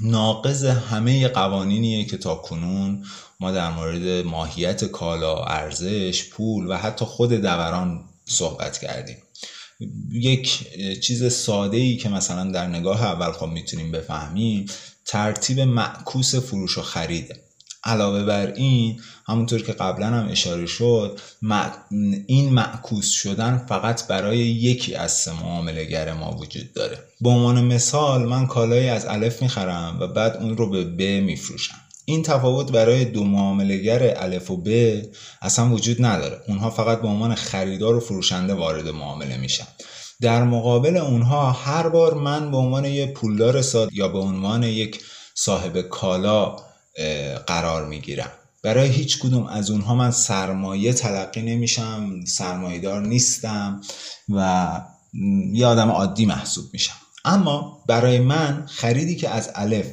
ناقض 0.00 0.64
همه 0.64 1.28
قوانینیه 1.28 2.04
که 2.04 2.16
تا 2.16 2.34
کنون 2.34 3.04
ما 3.40 3.52
در 3.52 3.70
مورد 3.70 4.26
ماهیت 4.26 4.84
کالا، 4.84 5.44
ارزش، 5.44 6.24
پول 6.24 6.70
و 6.70 6.76
حتی 6.76 7.04
خود 7.04 7.32
دوران 7.32 8.04
صحبت 8.24 8.78
کردیم. 8.78 9.16
یک 10.12 10.68
چیز 11.00 11.32
ساده 11.32 11.76
ای 11.76 11.96
که 11.96 12.08
مثلا 12.08 12.50
در 12.50 12.66
نگاه 12.66 13.04
اول 13.04 13.32
خب 13.32 13.46
می‌تونیم 13.46 13.92
بفهمیم 13.92 14.66
ترتیب 15.06 15.60
معکوس 15.60 16.34
فروش 16.34 16.78
و 16.78 16.82
خریده 16.82 17.36
علاوه 17.84 18.24
بر 18.24 18.52
این 18.52 19.00
همونطور 19.26 19.62
که 19.62 19.72
قبلا 19.72 20.06
هم 20.06 20.28
اشاره 20.30 20.66
شد 20.66 21.20
این 22.26 22.52
معکوس 22.52 23.10
شدن 23.10 23.64
فقط 23.68 24.06
برای 24.06 24.38
یکی 24.38 24.94
از 24.94 25.12
سه 25.12 25.32
معاملهگر 25.42 26.12
ما 26.12 26.36
وجود 26.36 26.72
داره. 26.72 26.98
به 27.20 27.28
عنوان 27.28 27.64
مثال 27.64 28.22
من 28.22 28.46
کالایی 28.46 28.88
از 28.88 29.06
الف 29.06 29.42
می‌خرم 29.42 29.96
و 30.00 30.06
بعد 30.06 30.36
اون 30.36 30.56
رو 30.56 30.70
به 30.70 30.84
ب 30.84 31.00
میفروشم. 31.00 31.74
این 32.04 32.22
تفاوت 32.22 32.72
برای 32.72 33.04
دو 33.04 33.24
معاملهگر 33.24 34.14
الف 34.16 34.50
و 34.50 34.56
ب 34.56 34.68
اصلا 35.42 35.70
وجود 35.70 36.04
نداره. 36.04 36.40
اونها 36.48 36.70
فقط 36.70 37.00
به 37.02 37.08
عنوان 37.08 37.34
خریدار 37.34 37.94
و 37.94 38.00
فروشنده 38.00 38.54
وارد 38.54 38.88
معامله 38.88 39.36
میشن. 39.36 39.66
در 40.20 40.44
مقابل 40.44 40.96
اونها 40.96 41.52
هر 41.52 41.88
بار 41.88 42.14
من 42.14 42.50
به 42.50 42.56
عنوان 42.56 42.84
یک 42.84 43.12
پولدار 43.12 43.62
ساد 43.62 43.92
یا 43.92 44.08
به 44.08 44.18
عنوان 44.18 44.62
یک 44.62 45.00
صاحب 45.34 45.80
کالا 45.80 46.56
قرار 47.46 47.86
می‌گیرم. 47.86 48.30
برای 48.62 48.88
هیچ 48.88 49.18
کدوم 49.18 49.46
از 49.46 49.70
اونها 49.70 49.94
من 49.94 50.10
سرمایه 50.10 50.92
تلقی 50.92 51.42
نمیشم 51.42 52.24
سرمایهدار 52.26 53.06
نیستم 53.06 53.80
و 54.28 54.80
یه 55.52 55.66
آدم 55.66 55.90
عادی 55.90 56.26
محسوب 56.26 56.64
میشم. 56.72 56.94
اما 57.24 57.84
برای 57.88 58.18
من 58.20 58.66
خریدی 58.68 59.16
که 59.16 59.28
از 59.28 59.50
الف 59.54 59.86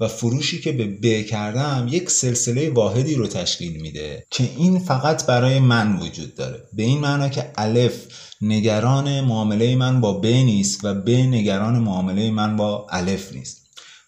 و 0.00 0.08
فروشی 0.08 0.60
که 0.60 0.72
به 0.72 0.86
ب 0.86 1.26
کردم 1.26 1.86
یک 1.90 2.10
سلسله 2.10 2.70
واحدی 2.70 3.14
رو 3.14 3.26
تشکیل 3.26 3.80
میده 3.80 4.26
که 4.30 4.50
این 4.56 4.78
فقط 4.78 5.26
برای 5.26 5.58
من 5.58 5.96
وجود 5.96 6.34
داره. 6.34 6.68
به 6.72 6.82
این 6.82 6.98
معنا 6.98 7.28
که 7.28 7.52
الف 7.56 8.06
نگران 8.40 9.20
معامله 9.20 9.76
من 9.76 10.00
با 10.00 10.12
ب 10.12 10.26
نیست 10.26 10.84
و 10.84 10.94
ب 10.94 11.10
نگران 11.10 11.78
معامله 11.78 12.30
من 12.30 12.56
با 12.56 12.86
الف 12.90 13.32
نیست. 13.32 13.60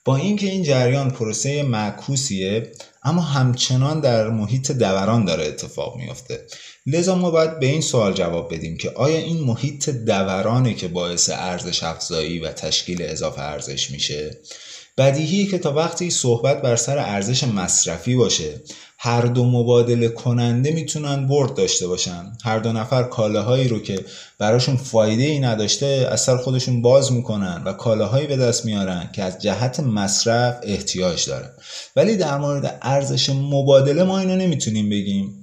با 0.05 0.17
اینکه 0.17 0.51
این 0.51 0.63
جریان 0.63 1.11
پروسه 1.11 1.63
معکوسیه 1.63 2.73
اما 3.05 3.23
همچنان 3.23 4.01
در 4.01 4.29
محیط 4.29 4.73
دوران 4.73 5.25
داره 5.25 5.45
اتفاق 5.47 5.97
میافته. 5.97 6.47
لذا 6.87 7.15
ما 7.15 7.31
باید 7.31 7.59
به 7.59 7.67
این 7.67 7.81
سوال 7.81 8.13
جواب 8.13 8.55
بدیم 8.55 8.77
که 8.77 8.91
آیا 8.91 9.19
این 9.19 9.41
محیط 9.41 9.91
دورانه 9.91 10.75
که 10.75 10.89
باعث 10.89 11.31
ارزش 11.33 11.83
افزایی 11.83 12.39
و 12.39 12.53
تشکیل 12.53 13.03
اضافه 13.03 13.41
ارزش 13.41 13.91
میشه؟ 13.91 14.39
بدیهی 14.99 15.47
که 15.47 15.59
تا 15.59 15.73
وقتی 15.73 16.11
صحبت 16.11 16.63
بر 16.63 16.77
سر 16.77 16.99
ارزش 16.99 17.45
مصرفی 17.45 18.17
باشه 18.17 18.61
هر 19.05 19.23
دو 19.23 19.45
مبادله 19.45 20.09
کننده 20.09 20.71
می‌تونن 20.71 21.27
برد 21.27 21.55
داشته 21.55 21.87
باشن. 21.87 22.33
هر 22.45 22.59
دو 22.59 22.73
نفر 22.73 23.03
کالاهایی 23.03 23.69
رو 23.69 23.79
که 23.79 24.05
براشون 24.39 24.77
فایده 24.77 25.23
ای 25.23 25.39
نداشته 25.39 26.09
از 26.11 26.21
سر 26.21 26.37
خودشون 26.37 26.83
باز 26.83 27.13
می‌کنن 27.13 27.63
و 27.65 27.73
کالاهایی 27.73 28.27
به 28.27 28.37
دست 28.37 28.65
میارن 28.65 29.11
که 29.13 29.23
از 29.23 29.39
جهت 29.39 29.81
مصرف 29.81 30.57
احتیاج 30.63 31.27
دارن 31.27 31.51
ولی 31.97 32.17
در 32.17 32.39
مورد 32.39 32.79
ارزش 32.83 33.31
مبادله 33.31 34.03
ما 34.03 34.19
اینو 34.19 34.37
نمی‌تونیم 34.37 34.91
بگیم. 34.91 35.39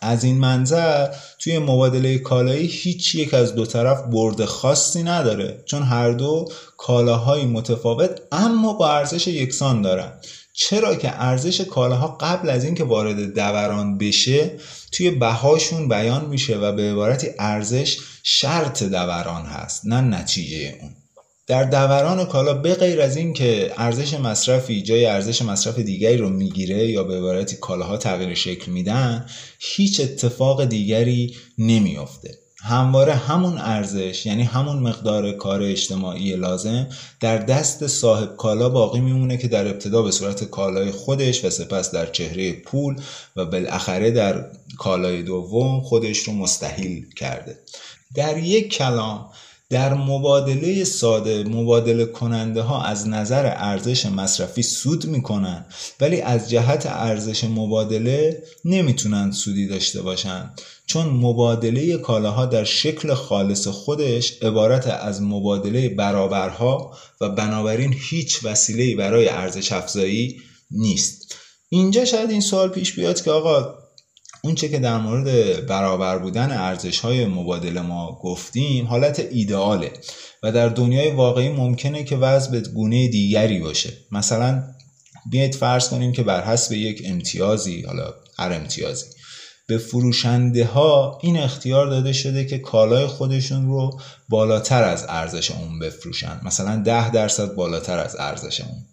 از 0.00 0.24
این 0.24 0.38
منظر 0.38 1.08
توی 1.38 1.58
مبادله 1.58 2.18
کالایی 2.18 2.66
هیچ 2.66 3.14
یک 3.14 3.34
از 3.34 3.54
دو 3.54 3.66
طرف 3.66 4.02
برد 4.02 4.44
خاصی 4.44 5.02
نداره. 5.02 5.62
چون 5.66 5.82
هر 5.82 6.10
دو 6.10 6.48
کالاهای 6.76 7.44
متفاوت 7.44 8.20
اما 8.32 8.72
با 8.72 8.90
ارزش 8.90 9.26
یکسان 9.26 9.82
دارن. 9.82 10.12
چرا 10.52 10.94
که 10.94 11.22
ارزش 11.22 11.60
کالاها 11.60 12.16
قبل 12.20 12.50
از 12.50 12.64
اینکه 12.64 12.84
وارد 12.84 13.34
دوران 13.34 13.98
بشه 13.98 14.58
توی 14.92 15.10
بهاشون 15.10 15.88
بیان 15.88 16.28
میشه 16.28 16.56
و 16.58 16.72
به 16.72 16.82
عبارتی 16.92 17.28
ارزش 17.38 17.98
شرط 18.22 18.82
دوران 18.82 19.46
هست 19.46 19.86
نه 19.86 20.00
نتیجه 20.00 20.78
اون. 20.80 20.96
در 21.46 21.64
دوران 21.64 22.24
کالا 22.24 22.54
به 22.54 22.74
غیر 22.74 23.00
از 23.00 23.16
این 23.16 23.32
که 23.32 23.72
ارزش 23.76 24.14
مصرفی 24.14 24.82
جای 24.82 25.06
ارزش 25.06 25.42
مصرف 25.42 25.78
دیگری 25.78 26.16
رو 26.16 26.30
می‌گیره 26.30 26.86
یا 26.86 27.04
به 27.04 27.16
عبارتی 27.16 27.56
کالاها 27.56 27.96
تغییر 27.96 28.34
شکل 28.34 28.72
میدن 28.72 29.26
هیچ 29.60 30.00
اتفاق 30.00 30.64
دیگری 30.64 31.36
نمیافته. 31.58 32.41
همواره 32.64 33.14
همون 33.14 33.58
ارزش 33.58 34.26
یعنی 34.26 34.42
همون 34.42 34.78
مقدار 34.78 35.32
کار 35.32 35.62
اجتماعی 35.62 36.36
لازم 36.36 36.86
در 37.20 37.38
دست 37.38 37.86
صاحب 37.86 38.36
کالا 38.36 38.68
باقی 38.68 39.00
میمونه 39.00 39.36
که 39.36 39.48
در 39.48 39.68
ابتدا 39.68 40.02
به 40.02 40.10
صورت 40.10 40.44
کالای 40.44 40.90
خودش 40.90 41.44
و 41.44 41.50
سپس 41.50 41.90
در 41.90 42.06
چهره 42.06 42.52
پول 42.52 42.96
و 43.36 43.44
بالاخره 43.44 44.10
در 44.10 44.44
کالای 44.78 45.22
دوم 45.22 45.80
خودش 45.80 46.18
رو 46.18 46.32
مستحیل 46.32 47.14
کرده. 47.14 47.58
در 48.14 48.38
یک 48.38 48.72
کلام 48.72 49.30
در 49.72 49.94
مبادله 49.94 50.84
ساده 50.84 51.44
مبادله 51.44 52.04
کننده 52.04 52.62
ها 52.62 52.82
از 52.84 53.08
نظر 53.08 53.52
ارزش 53.56 54.06
مصرفی 54.06 54.62
سود 54.62 55.06
می‌کنن 55.06 55.66
ولی 56.00 56.20
از 56.20 56.50
جهت 56.50 56.86
ارزش 56.86 57.44
مبادله 57.44 58.42
نمی‌تونن 58.64 59.30
سودی 59.30 59.66
داشته 59.66 60.02
باشن. 60.02 60.50
چون 60.86 61.06
مبادله 61.06 61.96
کالاها 61.96 62.46
در 62.46 62.64
شکل 62.64 63.14
خالص 63.14 63.68
خودش 63.68 64.42
عبارت 64.42 64.86
از 64.86 65.22
مبادله 65.22 65.88
برابرها 65.88 66.96
و 67.20 67.28
بنابراین 67.28 67.94
هیچ 67.98 68.44
وسیله 68.44 68.96
برای 68.96 69.28
ارزش 69.28 69.72
افزایی 69.72 70.40
نیست. 70.70 71.34
اینجا 71.68 72.04
شاید 72.04 72.30
این 72.30 72.40
سوال 72.40 72.68
پیش 72.68 72.92
بیاد 72.92 73.22
که 73.22 73.30
آقا 73.30 73.81
اونچه 74.44 74.68
که 74.68 74.78
در 74.78 74.98
مورد 74.98 75.26
برابر 75.66 76.18
بودن 76.18 76.50
ارزش 76.50 76.98
های 76.98 77.26
مبادله 77.26 77.80
ما 77.80 78.20
گفتیم 78.22 78.86
حالت 78.86 79.20
ایدئاله 79.30 79.92
و 80.42 80.52
در 80.52 80.68
دنیای 80.68 81.10
واقعی 81.10 81.48
ممکنه 81.48 82.04
که 82.04 82.16
وضع 82.16 82.50
به 82.50 82.60
گونه 82.60 83.08
دیگری 83.08 83.58
باشه. 83.58 83.92
مثلا 84.12 84.62
بیایید 85.30 85.54
فرض 85.54 85.88
کنیم 85.88 86.12
که 86.12 86.22
بر 86.22 86.44
حسب 86.44 86.72
یک 86.72 87.02
امتیازی 87.04 87.82
حالا 87.82 88.14
هر 88.38 88.52
امتیازی 88.52 89.06
به 89.66 89.78
فروشنده 89.78 90.64
ها 90.64 91.18
این 91.22 91.38
اختیار 91.38 91.86
داده 91.86 92.12
شده 92.12 92.44
که 92.44 92.58
کالای 92.58 93.06
خودشون 93.06 93.66
رو 93.66 94.00
بالاتر 94.28 94.84
از 94.84 95.04
ارزش 95.08 95.50
اون 95.50 95.78
بفروشن. 95.78 96.40
مثلا 96.44 96.82
ده 96.82 97.10
درصد 97.10 97.54
بالاتر 97.54 97.98
از 97.98 98.16
ارزش 98.18 98.60
اون. 98.60 98.86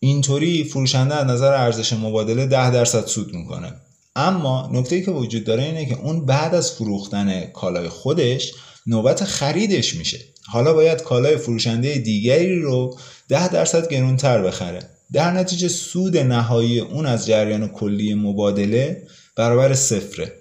اینطوری 0.00 0.64
فروشنده 0.64 1.14
از 1.14 1.26
نظر 1.26 1.52
ارزش 1.52 1.92
مبادله 1.92 2.46
ده 2.46 2.70
درصد 2.70 3.06
سود 3.06 3.34
می‌کنه. 3.34 3.72
اما 4.16 4.70
نکته 4.72 5.02
که 5.02 5.10
وجود 5.10 5.44
داره 5.44 5.62
اینه 5.62 5.86
که 5.86 5.98
اون 6.00 6.26
بعد 6.26 6.54
از 6.54 6.72
فروختن 6.72 7.40
کالای 7.44 7.88
خودش 7.88 8.52
نوبت 8.86 9.24
خریدش 9.24 9.94
میشه. 9.94 10.18
حالا 10.46 10.72
باید 10.72 11.02
کالای 11.02 11.36
فروشنده 11.36 11.98
دیگری 11.98 12.58
رو 12.58 12.98
ده 13.28 13.48
درصد 13.48 13.88
گرونتر 13.88 14.42
بخره. 14.42 14.78
در 15.12 15.30
نتیجه 15.30 15.68
سود 15.68 16.16
نهایی 16.16 16.80
اون 16.80 17.06
از 17.06 17.26
جریان 17.26 17.68
کلی 17.68 18.14
مبادله 18.14 19.02
برابر 19.36 19.74
صفره. 19.74 20.32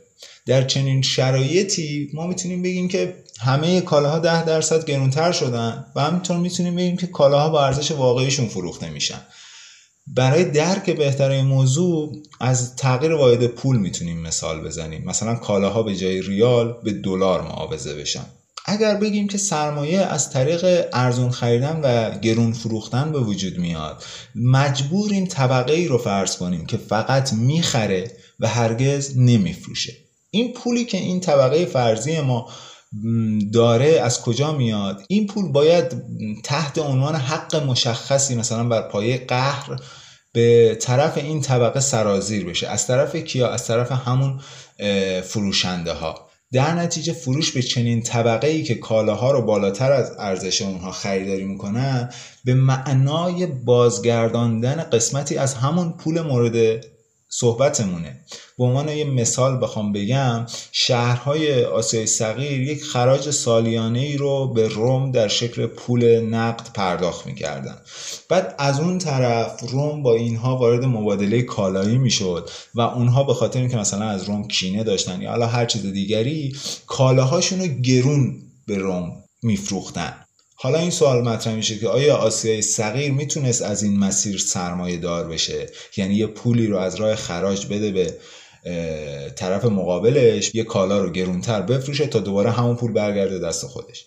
در 0.46 0.64
چنین 0.64 1.02
شرایطی 1.02 2.10
ما 2.14 2.28
می‌تونیم 2.28 2.62
بگیم 2.62 2.88
که 2.88 3.16
همه 3.40 3.82
کالاها 3.82 4.20
ده 4.20 4.46
درصد 4.46 4.86
گرونتر 4.86 5.32
شدن 5.32 5.86
و 5.96 6.02
همینطور 6.02 6.38
می‌تونیم 6.38 6.76
بگیم 6.76 6.98
که 6.98 7.08
کالاها 7.08 7.50
با 7.50 7.66
ارزش 7.66 7.92
واقعیشون 7.92 8.48
فروخته 8.48 8.90
میشن. 8.90 9.22
برای 10.08 10.44
درک 10.44 10.90
بهتر 10.90 11.30
این 11.30 11.46
موضوع 11.46 12.14
از 12.40 12.76
تغییر 12.76 13.14
واحد 13.14 13.48
پول 13.48 13.78
می‌تونیم 13.78 14.22
مثال 14.22 14.62
بزنیم. 14.62 15.04
مثلا 15.06 15.36
کالاها 15.36 15.84
به 15.84 15.96
جای 15.96 16.22
ریال 16.22 16.76
به 16.84 16.94
دلار 16.94 17.42
معاوضه 17.42 17.96
بشن. 17.96 18.26
اگر 18.66 18.96
بگیم 18.96 19.28
که 19.28 19.38
سرمایه 19.38 20.00
از 20.00 20.30
طریق 20.30 20.88
ارزون 20.94 21.32
خریدن 21.32 21.80
و 21.84 22.20
گرون 22.20 22.54
فروختن 22.54 23.12
به 23.12 23.20
وجود 23.20 23.58
میاد 23.58 24.04
مجبوریم 24.36 25.26
طبقه 25.26 25.74
ای 25.74 25.88
رو 25.88 25.98
فرض 25.98 26.38
کنیم 26.38 26.66
که 26.66 26.78
فقط 26.78 27.34
می‌خره 27.34 28.12
و 28.40 28.48
هرگز 28.48 29.18
نمیفروشه. 29.18 29.94
این 30.32 30.54
پولی 30.54 30.86
که 30.86 30.98
این 30.98 31.20
طبقه 31.20 31.66
فرضی 31.66 32.22
ما 32.22 32.50
داره 33.54 34.00
از 34.04 34.22
کجا 34.22 34.52
میاد؟ 34.52 35.04
این 35.08 35.28
پول 35.28 35.52
باید 35.52 36.04
تحت 36.44 36.78
عنوان 36.78 37.16
حق 37.16 37.56
مشخصی 37.56 38.36
مثلا 38.36 38.64
بر 38.64 38.82
پایه 38.82 39.26
قهر 39.28 39.80
به 40.34 40.78
طرف 40.82 41.18
این 41.18 41.42
طبقه 41.42 41.80
سرازیر 41.80 42.46
بشه. 42.46 42.68
از 42.68 42.88
طرف 42.88 43.16
کیا؟ 43.16 43.50
از 43.50 43.68
طرف 43.68 43.92
همون 43.92 44.40
فروشنده 45.24 45.94
ها 45.94 46.30
در 46.54 46.74
نتیجه 46.74 47.14
فروش 47.14 47.52
به 47.52 47.62
چنین 47.62 48.02
طبقه 48.02 48.48
ای 48.48 48.64
که 48.64 48.76
کالاها 48.76 49.32
رو 49.32 49.42
بالاتر 49.42 49.92
از 49.92 50.12
ارزش 50.20 50.62
اونها 50.62 50.92
خریداری 50.92 51.44
می‌کنن 51.44 52.10
به 52.46 52.54
معنای 52.54 53.46
بازگرداندن 53.46 54.84
قسمتی 54.92 55.38
از 55.38 55.54
همون 55.54 55.94
پول 55.94 56.22
مورد 56.22 56.86
صحبتمونه. 57.36 58.20
به 58.58 58.64
عنوان 58.64 58.90
یه 58.90 59.04
مثال 59.04 59.62
بخوام 59.62 59.92
بگم 59.92 60.46
شهرهای 60.72 61.64
آسیای 61.66 62.08
صغیر 62.08 62.62
یک 62.62 62.84
خراج 62.84 63.30
سالیانه 63.30 64.00
ای 64.00 64.18
رو 64.18 64.54
به 64.54 64.68
روم 64.68 65.12
در 65.12 65.28
شکل 65.28 65.66
پول 65.66 66.20
نقد 66.20 66.74
پرداخت 66.74 67.26
می‌کردن. 67.26 67.78
بعد 68.30 68.56
از 68.58 68.80
اون 68.80 68.98
طرف 68.98 69.62
روم 69.70 70.04
با 70.04 70.16
اینها 70.16 70.58
وارد 70.58 70.86
مبادله 70.86 71.42
کالایی 71.42 71.98
می‌شد 71.98 72.50
و 72.76 72.82
اونها 72.82 73.24
به 73.24 73.34
خاطر 73.34 73.60
اینکه 73.60 73.78
مثلا 73.78 74.06
از 74.06 74.24
روم 74.24 74.48
کینه 74.48 74.84
داشتن 74.84 75.22
یا 75.22 75.30
حالا 75.30 75.48
هر 75.48 75.66
چیز 75.66 75.86
دیگری 75.86 76.56
کالاهاشون 76.88 77.60
رو 77.60 77.68
گرون 77.68 78.42
به 78.68 78.78
روم 78.78 79.12
میفروختن. 79.44 80.23
حالا 80.64 80.80
این 80.80 80.90
سوال 80.90 81.22
مطرح 81.22 81.56
میشه 81.56 81.80
که 81.80 81.88
آیا 81.88 82.16
آسیای 82.16 82.62
صغیر 82.62 83.12
می‌تونست 83.12 83.62
از 83.62 83.84
این 83.84 84.00
مسیر 84.00 84.38
سرمایه 84.38 84.98
دار 84.98 85.28
بشه؟ 85.28 85.70
یعنی 85.98 86.16
یه 86.16 86.28
پولی 86.28 86.68
رو 86.68 86.78
از 86.78 86.96
راه 86.96 87.16
خراج 87.16 87.66
بده 87.66 87.92
به 87.92 88.18
طرف 89.36 89.66
مقابلش 89.66 90.56
یه 90.56 90.64
کالا 90.64 91.00
رو 91.00 91.12
گرونتر 91.12 91.62
بفروشه 91.62 92.08
تا 92.08 92.20
دوباره 92.20 92.52
همون 92.52 92.76
پول 92.76 92.92
برگرده 92.92 93.40
دست 93.40 93.66
خودش. 93.66 94.06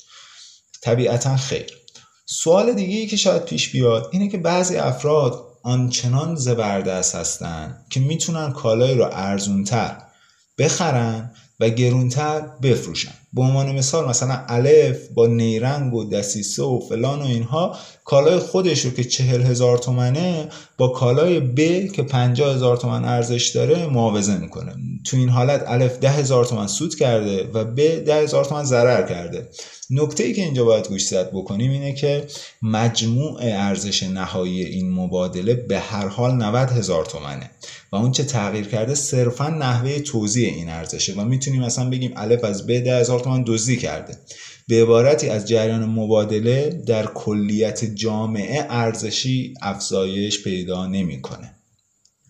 طبیعتا 0.83 1.37
خیر. 1.37 1.67
سوال 2.27 2.73
دیگه 2.73 2.99
ای 2.99 3.07
که 3.07 3.17
شاید 3.17 3.45
پیش 3.45 3.73
بیاد 3.73 4.09
اینه 4.13 4.29
که 4.29 4.39
بعضی 4.39 4.77
افراد 4.77 5.45
آنچنان 5.63 6.37
زبردست 6.37 7.15
هستن 7.15 7.85
که 7.91 8.01
می‌تونن 8.01 8.53
کالایی 8.53 8.95
رو 8.95 9.09
ارزونتر 9.13 9.97
بخرن 10.59 11.31
و 11.61 11.69
گرونتر 11.69 12.41
بفروشن. 12.63 13.13
به 13.33 13.43
عنوان 13.43 13.73
مثال 13.73 14.09
مثلا 14.09 14.45
الف 14.49 15.09
با 15.15 15.27
نیرنگ 15.27 15.95
و 15.95 16.05
دسیسه 16.05 16.63
و 16.63 16.81
فلان 16.89 17.23
و 17.23 17.25
اینها 17.25 17.77
کالای 18.05 18.39
خودش 18.39 18.85
رو 18.85 18.91
که 18.91 19.05
چهل 19.05 19.43
هزار 19.43 19.79
تومنه 19.79 20.49
با 20.79 20.89
کالای 20.89 21.41
ب 21.41 21.57
که 21.93 22.03
پنجاه 22.03 22.55
هزار 22.55 22.77
تومن 22.77 23.05
ارزش 23.05 23.49
داره 23.49 23.87
معاوضه 23.87 24.37
می‌کنه. 24.37 24.75
تو 25.05 25.17
این 25.17 25.29
حالت 25.29 25.65
الف 25.67 25.99
ده 25.99 26.11
هزار 26.11 26.45
تومن 26.45 26.67
سود 26.67 26.95
کرده 26.95 27.51
و 27.55 27.65
ب 27.65 28.05
ده 28.05 28.15
هزار 28.15 28.45
تومن 28.45 28.65
ضرر 28.65 29.09
کرده. 29.09 29.49
نکته 29.91 30.25
ای 30.25 30.33
که 30.33 30.43
اینجا 30.43 30.65
باید 30.65 30.89
گوش 30.89 31.07
زد 31.07 31.31
بکنیم 31.31 31.71
اینه 31.71 31.93
که 31.93 32.27
مجموع 32.63 33.39
ارزش 33.43 34.03
نهایی 34.03 34.65
این 34.65 34.93
مبادله 34.93 35.55
به 35.55 35.79
هر 35.79 36.09
حال 36.09 36.35
90 36.35 36.71
هزار 36.71 37.05
تومنه. 37.05 37.51
اون 37.97 38.13
چه 38.13 38.25
تغییر 38.25 38.67
کرده 38.67 38.95
صرفا 38.95 39.49
نحوه 39.49 39.99
توضیح 39.99 40.55
این 40.55 40.69
ارزشه 40.69 41.15
و 41.15 41.25
می‌تونیم 41.25 41.63
مثلا 41.63 41.91
بگیم 41.91 42.13
الف 42.17 42.45
از 42.45 42.67
ب 42.67 42.79
ده 42.79 43.01
هزار 43.01 43.21
تومن 43.21 43.45
دزدی 43.47 43.77
کرده. 43.77 44.19
به 44.69 44.83
عبارتی 44.83 45.29
از 45.29 45.49
جریان 45.49 45.85
مبادله 45.85 46.83
در 46.87 47.07
کلیت 47.07 47.85
جامعه 47.85 48.67
ارزشی 48.71 49.55
افزایش 49.63 50.45
پیدا 50.45 50.87
نمی‌کنه. 50.87 51.55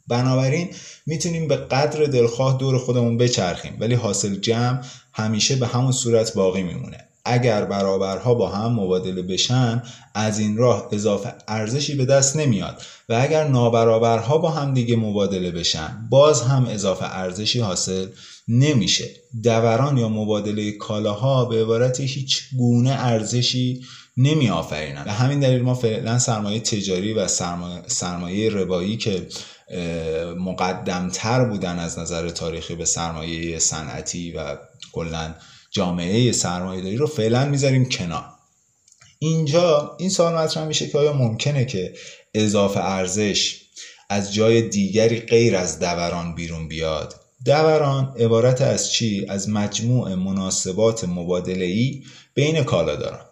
بنابراین 0.09 0.69
می‌تونیم 1.07 1.49
به 1.49 1.57
قدر 1.57 2.05
دلخواه 2.05 2.59
دور 2.59 2.79
خودمون 2.79 3.17
بچرخیم 3.17 3.77
ولی 3.81 3.95
حاصل 3.95 4.37
جمع 4.37 4.81
همیشه 5.13 5.57
به 5.57 5.67
همون 5.67 5.93
صورت 5.93 6.35
باقی 6.35 6.63
میمونه. 6.63 6.99
اگر 7.27 7.65
برابرها 7.65 8.35
با 8.35 8.49
هم 8.49 8.73
مبادله 8.73 9.23
بشن 9.23 9.83
از 10.15 10.39
این 10.39 10.57
راه 10.57 10.89
اضافه 10.93 11.35
ارزشی 11.49 11.95
به 11.95 12.05
دست 12.05 12.37
نمیاد. 12.37 12.83
و 13.09 13.19
اگر 13.23 13.49
نابرابرها 13.49 14.39
با 14.39 14.51
هم 14.51 14.75
دیگه 14.75 14.97
مبادله 14.97 15.51
بشن 15.51 16.09
باز 16.11 16.43
هم 16.43 16.67
اضافه 16.71 17.17
ارزشی 17.17 17.61
حاصل 17.61 18.07
نمیشه. 18.49 19.11
دوران 19.43 19.99
یا 19.99 20.09
مبادله 20.09 20.73
کالاها 20.73 21.45
به 21.45 21.63
عبارت 21.63 22.01
هیچ 22.01 22.43
گونه 22.59 22.91
ارزشی 22.91 23.83
نمی 24.17 24.51
آفرینن 24.51 25.05
به 25.05 25.13
همین 25.13 25.41
دلیل 25.41 25.63
ما 25.63 25.75
فعلا 25.75 26.19
سرمایه 26.19 26.61
تجاری 26.61 27.13
و 27.13 27.29
سرمایه, 27.29 27.83
سرمایه 27.87 28.51
ربایی 28.51 28.97
که 28.97 29.27
مقدمتر 30.39 31.45
بودن 31.45 31.79
از 31.79 31.99
نظر 31.99 32.29
تاریخی 32.29 32.75
به 32.75 32.85
سرمایه 32.85 33.59
صنعتی 33.59 34.33
و 34.33 34.57
کلا 34.93 35.35
جامعه 35.77 36.33
سرمایه 36.33 36.83
داری 36.83 36.97
رو 36.97 37.07
فعلا 37.07 37.45
می‌ذاریم 37.45 37.89
کنار. 37.89 38.25
اینجا 39.19 39.97
این 39.99 40.11
سوال 40.11 40.35
مطرح 40.35 40.65
میشه 40.65 40.89
که 40.89 40.99
آیا 40.99 41.13
ممکنه 41.13 41.65
که 41.65 41.95
اضافه 42.35 42.81
ارزش 42.81 43.61
از 44.09 44.35
جای 44.35 44.63
دیگری 44.63 45.21
غیر 45.21 45.57
از 45.57 45.79
دوران 45.79 46.35
بیرون 46.35 46.69
بیاد؟ 46.69 47.15
دوران 47.45 48.15
عبارت 48.19 48.63
از 48.63 48.93
چی؟ 48.93 49.27
از 49.29 49.49
مجموع 49.49 50.15
مناسبات 50.15 51.05
مبادله 51.05 51.65
ای 51.65 52.03
بین 52.35 52.65
کالا 52.65 52.97
دارن. 52.97 53.25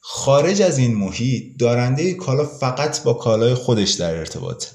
خارج 0.00 0.62
از 0.62 0.78
این 0.78 0.94
محیط 0.94 1.58
دارنده 1.58 2.14
کالا 2.14 2.44
فقط 2.44 3.02
با 3.02 3.12
کالای 3.12 3.54
خودش 3.54 3.90
در 3.90 4.14
ارتباطه. 4.14 4.68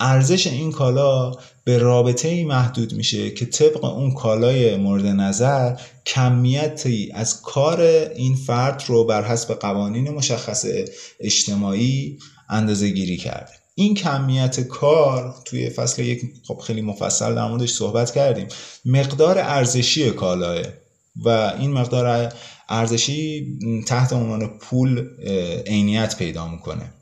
ارزش 0.00 0.46
این 0.46 0.72
کالا 0.72 1.32
به 1.64 1.78
رابطه 1.78 2.28
ای 2.28 2.44
محدود 2.44 2.92
میشه 2.92 3.30
که 3.30 3.46
طبق 3.46 3.84
اون 3.84 4.14
کالای 4.14 4.76
مورد 4.76 5.06
نظر 5.06 5.76
کمیتی 6.06 7.12
از 7.14 7.42
کار 7.42 7.80
این 8.16 8.34
فرد 8.36 8.84
رو 8.86 9.04
بر 9.04 9.24
حسب 9.24 9.54
قوانین 9.54 10.10
مشخص 10.10 10.66
اجتماعی 11.20 12.18
اندازه 12.48 12.88
گیری 12.88 13.16
کرده. 13.16 13.52
این 13.74 13.94
کمیت 13.94 14.60
کار 14.60 15.34
توی 15.44 15.70
فصل 15.70 16.02
یک 16.02 16.22
خب 16.48 16.58
خیلی 16.58 16.82
مفصل 16.82 17.34
در 17.34 17.48
موردش 17.48 17.72
صحبت 17.72 18.10
کردیم 18.10 18.48
مقدار 18.84 19.38
ارزشی 19.38 20.10
کالاه 20.10 20.62
و 21.24 21.28
این 21.28 21.72
مقدار 21.72 22.32
ارزشی 22.68 23.46
تحت 23.86 24.12
عنوان 24.12 24.58
پول 24.58 25.08
عینیت 25.66 26.16
پیدا 26.16 26.48
می‌کنه. 26.48 26.92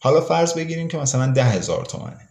حالا 0.00 0.20
فرض 0.20 0.54
بگیریم 0.54 0.88
که 0.88 0.98
مثلا 0.98 1.32
ده 1.32 1.44
هزار 1.44 1.84
تومنه. 1.84 2.28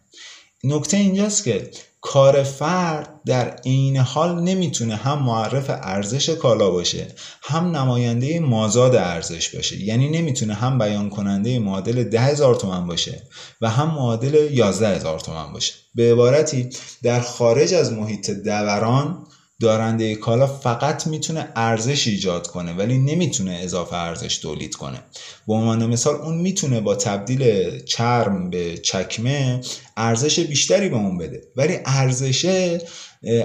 نکته 0.64 0.98
اینجاست 0.98 1.44
که 1.44 1.72
کار 2.02 2.44
فرد 2.44 3.10
در 3.26 3.50
عین 3.66 3.98
حال 3.98 4.42
نمی‌تونه 4.42 4.96
هم 4.96 5.24
معرف 5.24 5.66
ارزش 5.70 6.30
کالا 6.30 6.70
باشه 6.70 7.08
هم 7.42 7.76
نماینده 7.78 8.40
مازاد 8.40 8.96
ارزش 8.96 9.56
باشه. 9.56 9.84
یعنی 9.84 10.10
نمی‌تونه 10.10 10.54
هم 10.54 10.78
بیان 10.78 11.10
کننده 11.10 11.60
معادل 11.60 12.04
ده 12.04 12.20
هزار 12.22 12.56
تومن 12.56 12.88
باشه 12.88 13.22
و 13.62 13.70
هم 13.70 13.88
معادل 13.88 14.52
یازده 14.52 14.96
هزار 14.96 15.20
تومن 15.20 15.54
باشه. 15.54 15.74
به 15.96 16.12
عبارتی 16.12 16.70
در 17.04 17.20
خارج 17.22 17.74
از 17.74 17.94
محیط 17.94 18.32
دوران 18.32 19.28
دارنده 19.62 20.16
کالا 20.16 20.48
فقط 20.48 21.08
می‌تونه 21.08 21.50
ارزش 21.56 22.08
ایجاد 22.08 22.48
کنه 22.48 22.74
ولی 22.74 22.98
نمی‌تونه 22.98 23.60
اضافه 23.64 23.96
ارزش 23.96 24.38
تولید 24.38 24.76
کنه. 24.76 25.04
به 25.48 25.54
عنوان 25.54 25.86
مثال 25.86 26.16
اون 26.16 26.38
می‌تونه 26.38 26.82
با 26.82 26.96
تبدیل 26.96 27.44
چرم 27.84 28.50
به 28.50 28.78
چکمه 28.78 29.62
ارزش 29.98 30.40
بیشتری 30.40 30.90
به 30.90 30.96
اون 30.96 31.18
بده. 31.18 31.42
ولی 31.56 31.80
ارزش 31.86 32.76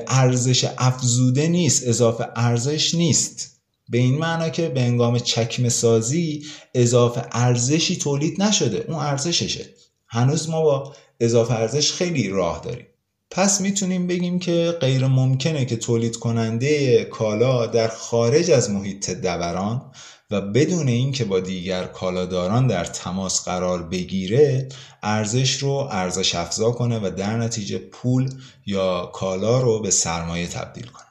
ارزش 0.09 0.66
افزوده 0.79 1.48
نیست 1.48 1.88
اضافه 1.88 2.26
ارزش 2.37 2.94
نیست. 2.94 3.61
به 3.88 3.98
این 3.98 4.18
معنا 4.18 4.48
که 4.48 4.68
به 4.68 4.81
انگام 4.81 5.18
چکمه 5.18 5.68
سازی 5.68 6.46
اضافه 6.74 7.22
ارزشی 7.33 7.96
تولید 7.96 8.42
نشده 8.42 8.85
اون 8.88 8.98
ارزششه. 8.98 9.64
هنوز 10.09 10.48
ما 10.48 10.62
با 10.62 10.94
اضافه 11.20 11.55
ارزش 11.55 11.92
خیلی 11.92 12.29
راه 12.29 12.61
داریم. 12.64 12.87
پس 13.31 13.61
می‌تونیم 13.61 14.07
بگیم 14.07 14.39
که 14.39 14.77
غیر 14.81 15.07
ممکنه 15.07 15.65
که 15.65 15.77
تولید 15.77 16.17
کننده 16.17 17.05
کالا 17.05 17.67
در 17.67 17.89
خارج 17.89 18.51
از 18.51 18.71
محیط 18.71 19.11
دوران 19.11 19.93
و 20.31 20.41
بدون 20.41 20.89
اینکه 20.89 21.25
با 21.25 21.41
دیگر 21.41 21.85
کالاداران 21.85 22.67
در 22.67 22.85
تماس 22.85 23.45
قرار 23.45 23.83
بگیره 23.83 24.69
ارزش 25.03 25.57
رو 25.57 25.71
ارزش 25.71 26.35
افزا 26.35 26.71
کنه 26.71 26.99
و 26.99 27.11
در 27.17 27.37
نتیجه 27.37 27.79
پول 27.79 28.31
یا 28.67 29.11
کالا 29.15 29.61
رو 29.61 29.81
به 29.81 29.91
سرمایه 29.91 30.47
تبدیل 30.47 30.87
کنه. 30.87 31.07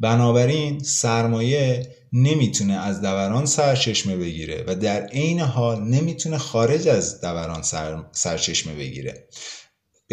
بنابراین 0.00 0.78
سرمایه 0.78 1.96
نمی‌تونه 2.12 2.74
از 2.74 3.00
دوران 3.00 3.46
سرچشمه 3.46 4.16
بگیره 4.16 4.64
و 4.66 4.74
در 4.74 5.06
عین 5.06 5.40
حال 5.40 5.80
نمی‌تونه 5.80 6.38
خارج 6.38 6.88
از 6.88 7.20
دوران 7.20 7.62
سر... 7.62 8.04
سرچشمه 8.12 8.74
بگیره. 8.74 9.28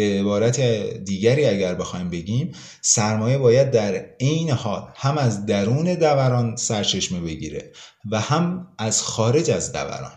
به 0.00 0.20
عبارت 0.20 0.60
دیگری 1.04 1.46
اگر 1.46 1.74
بخوایم 1.74 2.10
بگیم 2.10 2.52
سرمایه 2.82 3.38
باید 3.38 3.70
در 3.70 4.06
عین 4.20 4.50
حال 4.50 4.88
هم 4.96 5.18
از 5.18 5.46
درون 5.46 5.94
دوران 5.94 6.56
سرچشمه 6.56 7.20
بگیره 7.20 7.72
و 8.10 8.20
هم 8.20 8.68
از 8.78 9.02
خارج 9.02 9.50
از 9.50 9.72
دوران. 9.72 10.12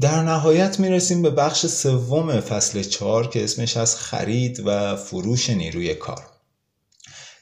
در 0.00 0.22
نهایت 0.22 0.80
می‌رسیم 0.80 1.22
به 1.22 1.30
بخش 1.30 1.66
سوم 1.66 2.40
فصل 2.40 2.82
چهار 2.82 3.28
که 3.28 3.44
اسمش 3.44 3.76
از 3.76 3.96
خرید 3.96 4.62
و 4.66 4.96
فروش 4.96 5.50
نیروی 5.50 5.94
کار. 5.94 6.37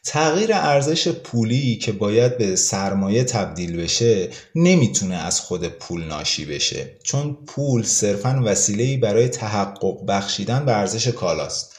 تغییر 0.07 0.51
ارزش 0.53 1.09
پولی 1.09 1.77
که 1.77 1.93
باید 1.93 2.39
به 2.39 2.57
سرمایه 2.57 3.25
تبدیل 3.25 3.77
بشه 3.77 4.29
نمی‌تونه 4.55 5.15
از 5.15 5.41
خود 5.41 5.69
پول 5.69 6.05
ناشی 6.05 6.45
بشه 6.45 6.97
چون 7.03 7.37
پول 7.47 7.83
صرفا 7.83 8.43
وسیله‌ای 8.45 8.97
برای 8.97 9.29
تحقق 9.29 10.07
بخشیدن 10.09 10.65
به 10.65 10.77
ارزش 10.77 11.09
کالاست. 11.09 11.73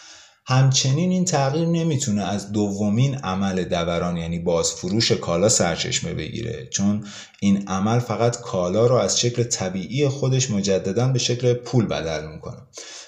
همچنین 0.45 1.11
این 1.11 1.25
تغییر 1.25 1.67
نمی‌تونه 1.67 2.23
از 2.23 2.51
دومین 2.51 3.15
عمل 3.15 3.63
دوران 3.63 4.17
یعنی 4.17 4.39
بازفروش 4.39 5.11
کالا 5.11 5.49
سرچشمه 5.49 6.13
بگیره 6.13 6.67
چون 6.71 7.07
این 7.39 7.67
عمل 7.67 7.99
فقط 7.99 8.41
کالا 8.41 8.87
رو 8.87 8.95
از 8.95 9.19
شکل 9.19 9.43
طبیعی 9.43 10.07
خودش 10.07 10.51
مجددا 10.51 11.07
به 11.07 11.19
شکل 11.19 11.53
پول 11.53 11.85
بدل 11.85 12.27
می‌کنه. 12.27 12.61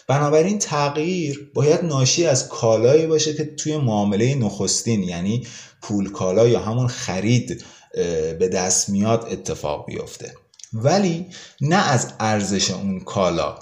بنابراین 0.09 0.59
تغییر 0.59 1.51
باید 1.53 1.83
ناشی 1.83 2.25
از 2.25 2.47
کالایی 2.47 3.07
باشه 3.07 3.33
که 3.33 3.45
توی 3.45 3.77
معامله 3.77 4.35
نخستین 4.35 5.03
یعنی 5.03 5.47
پول 5.81 6.11
کالا 6.11 6.47
یا 6.47 6.59
همون 6.59 6.87
خرید 6.87 7.65
به 8.39 8.49
دست 8.53 8.89
میاد 8.89 9.27
اتفاق 9.31 9.85
بیفته. 9.85 10.33
ولی 10.73 11.25
نه 11.61 11.75
از 11.75 12.13
ارزش 12.19 12.71
اون 12.71 12.99
کالا. 12.99 13.59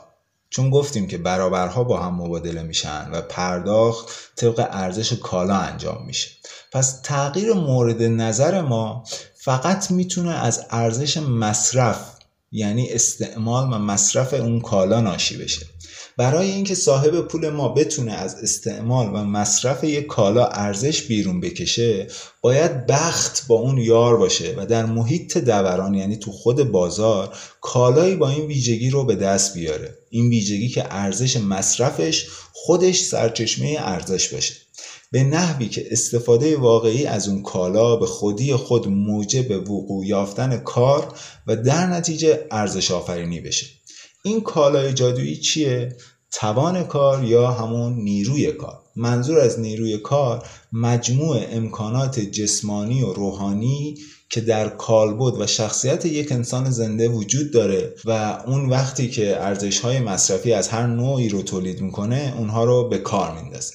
چون 0.50 0.70
گفتیم 0.70 1.08
که 1.08 1.18
برابرها 1.18 1.84
با 1.84 2.00
هم 2.00 2.16
مبادله 2.16 2.64
میشن 2.64 3.10
و 3.12 3.22
پرداخت 3.22 4.10
طبق 4.36 4.68
ارزش 4.72 5.14
کالا 5.14 5.56
انجام 5.56 6.06
میشه. 6.06 6.30
پس 6.72 7.00
تغییر 7.04 7.54
مورد 7.54 8.02
نظر 8.04 8.62
ما 8.62 9.04
فقط 9.36 9.92
می‌تونه 9.92 10.46
از 10.46 10.66
ارزش 10.70 11.18
مصرف 11.18 12.12
یعنی 12.52 12.90
استعمال 12.90 13.74
و 13.74 13.78
مصرف 13.78 14.34
اون 14.34 14.62
کالا 14.62 15.02
ناشی 15.02 15.38
بشه. 15.38 15.66
برای 16.18 16.52
اینکه 16.52 16.76
صاحب 16.76 17.22
پول 17.22 17.50
ما 17.50 17.70
بتونه 17.70 18.12
از 18.12 18.36
استعمال 18.36 19.08
و 19.08 19.24
مصرف 19.24 19.84
یک 19.84 20.06
کالا 20.06 20.46
ارزش 20.46 21.02
بیرون 21.02 21.40
بکشه 21.40 22.08
باید 22.42 22.86
بخت 22.86 23.48
با 23.48 23.56
اون 23.56 23.78
یار 23.78 24.18
باشه 24.18 24.54
و 24.58 24.66
در 24.66 24.86
محیط 24.86 25.38
دوران 25.38 25.94
یعنی 25.94 26.18
تو 26.18 26.32
خود 26.32 26.72
بازار 26.72 27.36
کالایی 27.62 28.16
با 28.16 28.30
این 28.30 28.46
ویژگی 28.46 28.90
رو 28.90 29.06
به 29.06 29.16
دست 29.16 29.54
بیاره. 29.54 29.98
این 30.10 30.30
ویژگی 30.30 30.70
که 30.70 30.86
ارزش 30.90 31.38
مصرفش 31.38 32.28
خودش 32.54 33.02
سرچشمه 33.02 33.76
ارزش 33.80 34.34
باشه. 34.34 34.54
به 35.12 35.24
نحوی 35.24 35.70
که 35.70 35.88
استفاده 35.92 36.58
واقعی 36.58 37.06
از 37.06 37.28
اون 37.28 37.44
کالا 37.44 37.96
به 37.96 38.06
خودی 38.06 38.56
خود 38.56 38.88
موجب 38.88 39.52
وقوع 39.70 40.06
یافتن 40.06 40.58
کار 40.58 41.14
و 41.48 41.56
در 41.56 41.88
نتیجه 41.88 42.48
ارزش 42.52 42.92
آفرینی 42.92 43.42
بشه. 43.42 43.66
این 44.24 44.42
کالای 44.42 44.94
جادویی 44.94 45.38
چیه؟ 45.38 45.98
توان 46.32 46.84
کار 46.84 47.24
یا 47.24 47.52
همون 47.52 47.94
نیروی 47.94 48.52
کار؟ 48.52 48.80
منظور 48.96 49.40
از 49.40 49.60
نیروی 49.60 49.98
کار 49.98 50.44
مجموع 50.74 51.38
امکانات 51.52 52.20
جسمانی 52.20 53.04
و 53.04 53.14
روحانی 53.14 53.98
که 54.30 54.42
در 54.42 54.70
کالبد 54.70 55.42
و 55.42 55.48
شخصیت 55.48 56.06
یک 56.06 56.32
انسان 56.32 56.72
زنده 56.72 57.10
وجود 57.10 57.52
داره 57.52 57.94
و 58.06 58.42
اون 58.48 58.70
وقتی 58.70 59.10
که 59.10 59.44
ارزش 59.44 59.80
های 59.80 60.00
مصرفی 60.00 60.54
از 60.54 60.70
هر 60.70 60.88
نوعی 60.88 61.30
رو 61.30 61.42
تولید 61.42 61.82
می‌کنه 61.82 62.34
اونها 62.38 62.64
رو 62.64 62.90
به 62.90 62.98
کار 62.98 63.42
میندازه. 63.42 63.74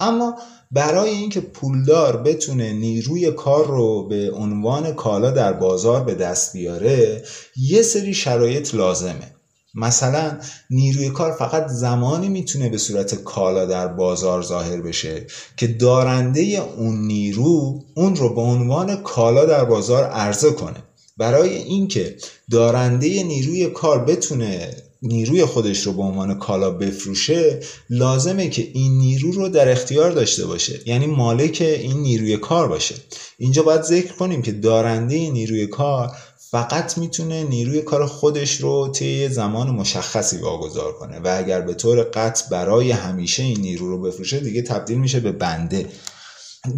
اما 0.00 0.38
برای 0.70 1.10
اینکه 1.10 1.40
پولدار 1.40 2.16
بتونه 2.16 2.72
نیروی 2.72 3.30
کار 3.32 3.66
رو 3.66 4.08
به 4.08 4.30
عنوان 4.30 4.92
کالا 4.92 5.30
در 5.30 5.52
بازار 5.52 6.04
به 6.04 6.14
دست 6.14 6.52
بیاره 6.52 7.24
یه 7.56 7.82
سری 7.82 8.14
شرایط 8.14 8.74
لازمه. 8.74 9.34
مثلا 9.74 10.38
نیروی 10.70 11.10
کار 11.10 11.32
فقط 11.32 11.66
زمانی 11.66 12.28
می‌تونه 12.28 12.68
به 12.68 12.78
صورت 12.78 13.14
کالا 13.14 13.66
در 13.66 13.88
بازار 13.88 14.42
ظاهر 14.42 14.80
بشه 14.80 15.26
که 15.56 15.66
دارنده 15.66 16.40
اون 16.76 17.06
نیرو 17.06 17.82
اون 17.94 18.16
رو 18.16 18.34
به 18.34 18.40
عنوان 18.40 19.02
کالا 19.02 19.44
در 19.44 19.64
بازار 19.64 20.04
عرضه 20.04 20.50
کنه. 20.50 20.82
برای 21.16 21.54
اینکه 21.54 22.16
دارنده 22.50 23.22
نیروی 23.22 23.66
کار 23.66 24.04
بتونه 24.04 24.70
نیروی 25.02 25.44
خودش 25.44 25.86
رو 25.86 25.92
به 25.92 26.02
عنوان 26.02 26.38
کالا 26.38 26.70
بفروشه 26.70 27.60
لازمه 27.90 28.48
که 28.48 28.68
این 28.72 28.98
نیرو 28.98 29.32
رو 29.32 29.48
در 29.48 29.68
اختیار 29.68 30.10
داشته 30.10 30.46
باشه. 30.46 30.80
یعنی 30.86 31.06
مالک 31.06 31.58
این 31.60 31.98
نیروی 31.98 32.36
کار 32.36 32.68
باشه. 32.68 32.94
اینجا 33.38 33.62
باید 33.62 33.82
ذکر 33.82 34.12
کنیم 34.12 34.42
که 34.42 34.52
دارنده 34.52 35.30
نیروی 35.30 35.66
کار 35.66 36.10
فقط 36.50 36.98
می‌تونه 36.98 37.44
نیروی 37.44 37.82
کار 37.82 38.06
خودش 38.06 38.56
رو 38.56 38.88
طی 38.88 39.28
زمان 39.28 39.70
مشخصی 39.70 40.36
واگذار 40.36 40.92
کنه 40.92 41.18
و 41.18 41.34
اگر 41.38 41.60
به 41.60 41.74
طور 41.74 42.02
قطع 42.02 42.50
برای 42.50 42.90
همیشه 42.90 43.42
این 43.42 43.60
نیرو 43.60 43.88
رو 43.88 44.02
بفروشه 44.02 44.40
دیگه 44.40 44.62
تبدیل 44.62 44.98
میشه 44.98 45.20
به 45.20 45.32
بنده. 45.32 45.86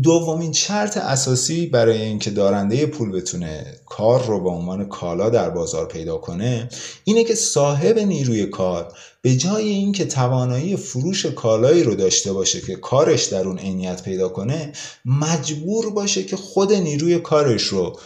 دومین 0.02 0.52
شرط 0.52 0.96
اساسی 0.96 1.66
برای 1.66 2.02
اینکه 2.02 2.30
دارنده 2.30 2.86
پول 2.86 3.12
بتونه 3.12 3.64
کار 3.86 4.26
رو 4.26 4.42
به 4.42 4.50
عنوان 4.50 4.88
کالا 4.88 5.30
در 5.30 5.50
بازار 5.50 5.86
پیدا 5.86 6.16
کنه 6.16 6.68
اینه 7.04 7.24
که 7.24 7.34
صاحب 7.34 7.98
نیروی 7.98 8.46
کار 8.46 8.92
به 9.22 9.36
جای 9.36 9.68
اینکه 9.68 10.04
توانایی 10.04 10.76
فروش 10.76 11.26
کالایی 11.26 11.82
رو 11.82 11.94
داشته 11.94 12.32
باشه 12.32 12.60
که 12.60 12.76
کارش 12.76 13.24
در 13.24 13.48
اون 13.48 13.58
عینیت 13.58 14.02
پیدا 14.02 14.28
کنه 14.28 14.72
مجبور 15.04 15.90
باشه 15.90 16.24
که 16.24 16.36
خود 16.36 16.72
نیروی 16.72 17.18
کارش 17.18 17.62
رو 17.62 17.98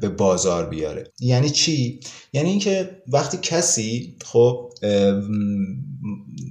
به 0.00 0.08
بازار 0.18 0.66
بیاره. 0.66 1.12
یعنی 1.20 1.50
چی؟ 1.50 2.00
یعنی 2.32 2.50
اینکه 2.50 3.02
وقتی 3.08 3.38
کسی 3.42 4.16
خب 4.24 4.72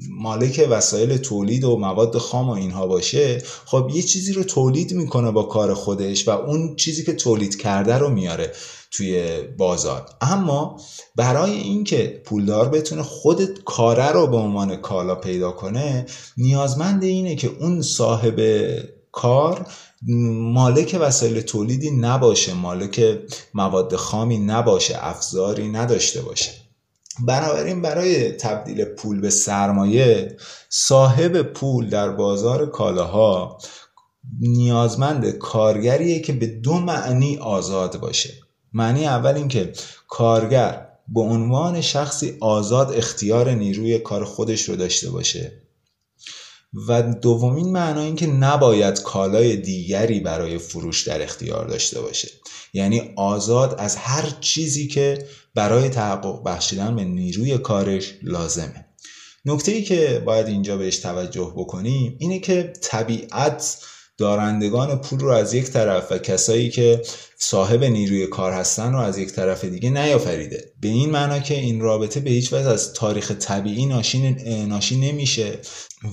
مالک 0.09 0.67
وسایل 0.69 1.17
تولید 1.17 1.63
و 1.63 1.77
مواد 1.77 2.17
خام 2.17 2.49
و 2.49 2.51
اینها 2.51 2.87
باشه 2.87 3.37
خب 3.65 3.89
یه 3.93 4.01
چیزی 4.01 4.33
رو 4.33 4.43
تولید 4.43 4.93
می‌کنه 4.93 5.31
با 5.31 5.43
کار 5.43 5.73
خودش 5.73 6.27
و 6.27 6.31
اون 6.31 6.75
چیزی 6.75 7.03
که 7.03 7.13
تولید 7.13 7.57
کرده 7.57 7.97
رو 7.97 8.09
میاره 8.09 8.51
توی 8.91 9.41
بازار. 9.57 10.05
اما 10.21 10.81
برای 11.15 11.51
اینکه 11.51 12.21
پولدار 12.25 12.69
بتونه 12.69 13.03
خود 13.03 13.63
کاره 13.63 14.11
رو 14.11 14.27
به 14.27 14.37
عنوان 14.37 14.75
کالا 14.75 15.15
پیدا 15.15 15.51
کنه 15.51 16.05
نیازمند 16.37 17.03
اینه 17.03 17.35
که 17.35 17.51
اون 17.59 17.81
صاحب 17.81 18.39
کار 19.17 19.67
مالک 20.53 20.97
وسایل 21.01 21.41
تولیدی 21.41 21.91
نباشه 21.91 22.53
مالک 22.53 23.19
مواد 23.53 23.95
خامی 23.95 24.37
نباشه 24.37 24.97
افزاری 24.99 25.67
نداشته 25.67 26.21
باشه. 26.21 26.51
بنابراین 27.25 27.81
برای 27.81 28.31
تبدیل 28.31 28.85
پول 28.85 29.21
به 29.21 29.29
سرمایه 29.29 30.37
صاحب 30.69 31.41
پول 31.41 31.89
در 31.89 32.09
بازار 32.09 32.69
کالاها 32.69 33.57
نیازمند 34.39 35.29
کارگریه 35.29 36.19
که 36.19 36.33
به 36.33 36.47
دو 36.47 36.73
معنی 36.73 37.37
آزاد 37.37 37.99
باشه. 37.99 38.33
معنی 38.73 39.07
اول 39.07 39.35
اینکه 39.35 39.73
کارگر 40.07 40.87
به 41.07 41.21
عنوان 41.21 41.81
شخصی 41.81 42.37
آزاد 42.39 42.93
اختیار 42.93 43.51
نیروی 43.51 43.99
کار 43.99 44.23
خودش 44.25 44.69
رو 44.69 44.75
داشته 44.75 45.09
باشه. 45.09 45.66
و 46.87 47.01
دومین 47.01 47.71
معنا 47.71 48.01
این 48.01 48.15
که 48.15 48.27
نباید 48.27 49.01
کالای 49.01 49.55
دیگری 49.55 50.19
برای 50.19 50.57
فروش 50.57 51.07
در 51.07 51.21
اختیار 51.21 51.67
داشته 51.67 52.01
باشه. 52.01 52.27
یعنی 52.73 53.13
آزاد 53.15 53.75
از 53.79 53.95
هر 53.95 54.33
چیزی 54.41 54.87
که 54.87 55.27
برای 55.55 55.89
تحقق 55.89 56.43
بخشیدن 56.43 56.95
به 56.95 57.03
نیروی 57.03 57.57
کارش 57.57 58.13
لازمه. 58.23 58.85
نکته 59.45 59.71
ای 59.71 59.83
که 59.83 60.23
باید 60.25 60.47
اینجا 60.47 60.77
بهش 60.77 60.97
توجه 60.97 61.53
بکنیم 61.55 62.15
اینه 62.19 62.39
که 62.39 62.73
طبیعت 62.81 63.77
دارندگان 64.17 65.01
پول 65.01 65.19
رو 65.19 65.29
از 65.29 65.53
یک 65.53 65.65
طرف 65.65 66.11
و 66.11 66.17
کسایی 66.17 66.69
که 66.69 67.01
صاحب 67.39 67.83
نیروی 67.83 68.27
کار 68.27 68.51
هستن 68.51 68.93
رو 68.93 68.99
از 68.99 69.17
یک 69.17 69.31
طرف 69.31 69.65
دیگه 69.65 69.89
نیافریده. 69.89 70.71
به 70.81 70.87
این 70.87 71.09
معنا 71.09 71.39
که 71.39 71.59
این 71.59 71.81
رابطه 71.81 72.19
به 72.19 72.29
هیچ 72.29 72.53
وجه 72.53 72.69
از 72.69 72.93
تاریخ 72.93 73.31
طبیعی 73.31 73.85
ناشی, 73.85 74.97
نمیشه 74.97 75.59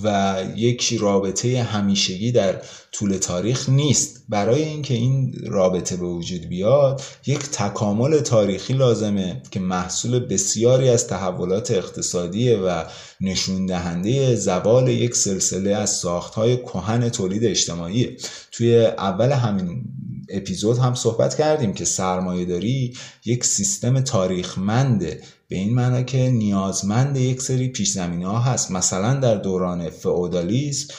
و 0.03 0.37
یک 0.55 0.97
رابطه 0.99 1.63
همیشگی 1.63 2.31
در 2.31 2.61
طول 2.91 3.17
تاریخ 3.17 3.69
نیست. 3.69 4.25
برای 4.29 4.63
اینکه 4.63 4.93
این 4.93 5.33
رابطه 5.47 5.95
به 5.95 6.05
وجود 6.05 6.41
بیاد 6.41 7.01
یک 7.27 7.39
تکامل 7.39 8.19
تاریخی 8.19 8.73
لازمه 8.73 9.41
که 9.51 9.59
محصول 9.59 10.19
بسیاری 10.19 10.89
از 10.89 11.07
تحولات 11.07 11.71
اقتصادی 11.71 12.53
و 12.53 12.83
نشون 13.21 13.65
دهنده 13.65 14.35
زوال 14.35 14.87
یک 14.87 15.15
سلسله 15.15 15.75
از 15.75 15.89
ساختهای 15.89 16.57
کهن 16.57 17.09
تولید 17.09 17.45
اجتماعی 17.45 18.17
توی 18.51 18.85
اول 18.85 19.31
همین 19.31 19.83
اپیزود 20.29 20.77
هم 20.77 20.95
صحبت 20.95 21.35
کردیم 21.35 21.73
که 21.73 21.85
سرمایه 21.85 22.45
داری 22.45 22.97
یک 23.25 23.45
سیستم 23.45 23.99
تاریخمنده 23.99 25.21
به 25.47 25.55
این 25.55 25.73
معنا 25.73 26.01
که 26.01 26.17
نیازمند 26.17 27.17
یک 27.17 27.41
سری 27.41 27.67
پیش 27.67 27.91
زمینه 27.91 28.27
ها 28.27 28.39
هست. 28.39 28.71
مثلا 28.71 29.19
در 29.19 29.35
دوران 29.35 29.89
فئودالیسم 29.89 30.93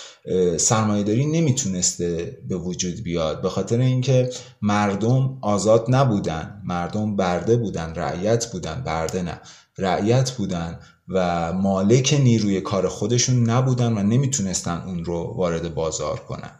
سرمایهداری 0.56 1.26
نمی‌تونسته 1.26 2.38
به 2.48 2.56
وجود 2.56 3.02
بیاد. 3.02 3.42
به 3.42 3.48
خاطر 3.48 3.80
اینکه 3.80 4.30
مردم 4.62 5.38
آزاد 5.42 5.86
نبودن 5.88 6.62
مردم 6.64 7.16
برده 7.16 7.56
بودن 7.56 7.94
رعیت 7.94 8.52
بودن 8.52 8.82
برده 8.86 9.22
نه 9.22 9.40
رعیت 9.78 10.30
بودن 10.30 10.78
و 11.08 11.52
مالک 11.52 12.20
نیروی 12.22 12.60
کار 12.60 12.88
خودشون 12.88 13.50
نبودن 13.50 13.92
و 13.92 14.02
نمی‌تونستن 14.02 14.82
اون 14.86 15.04
رو 15.04 15.34
وارد 15.36 15.74
بازار 15.74 16.20
کنن. 16.20 16.50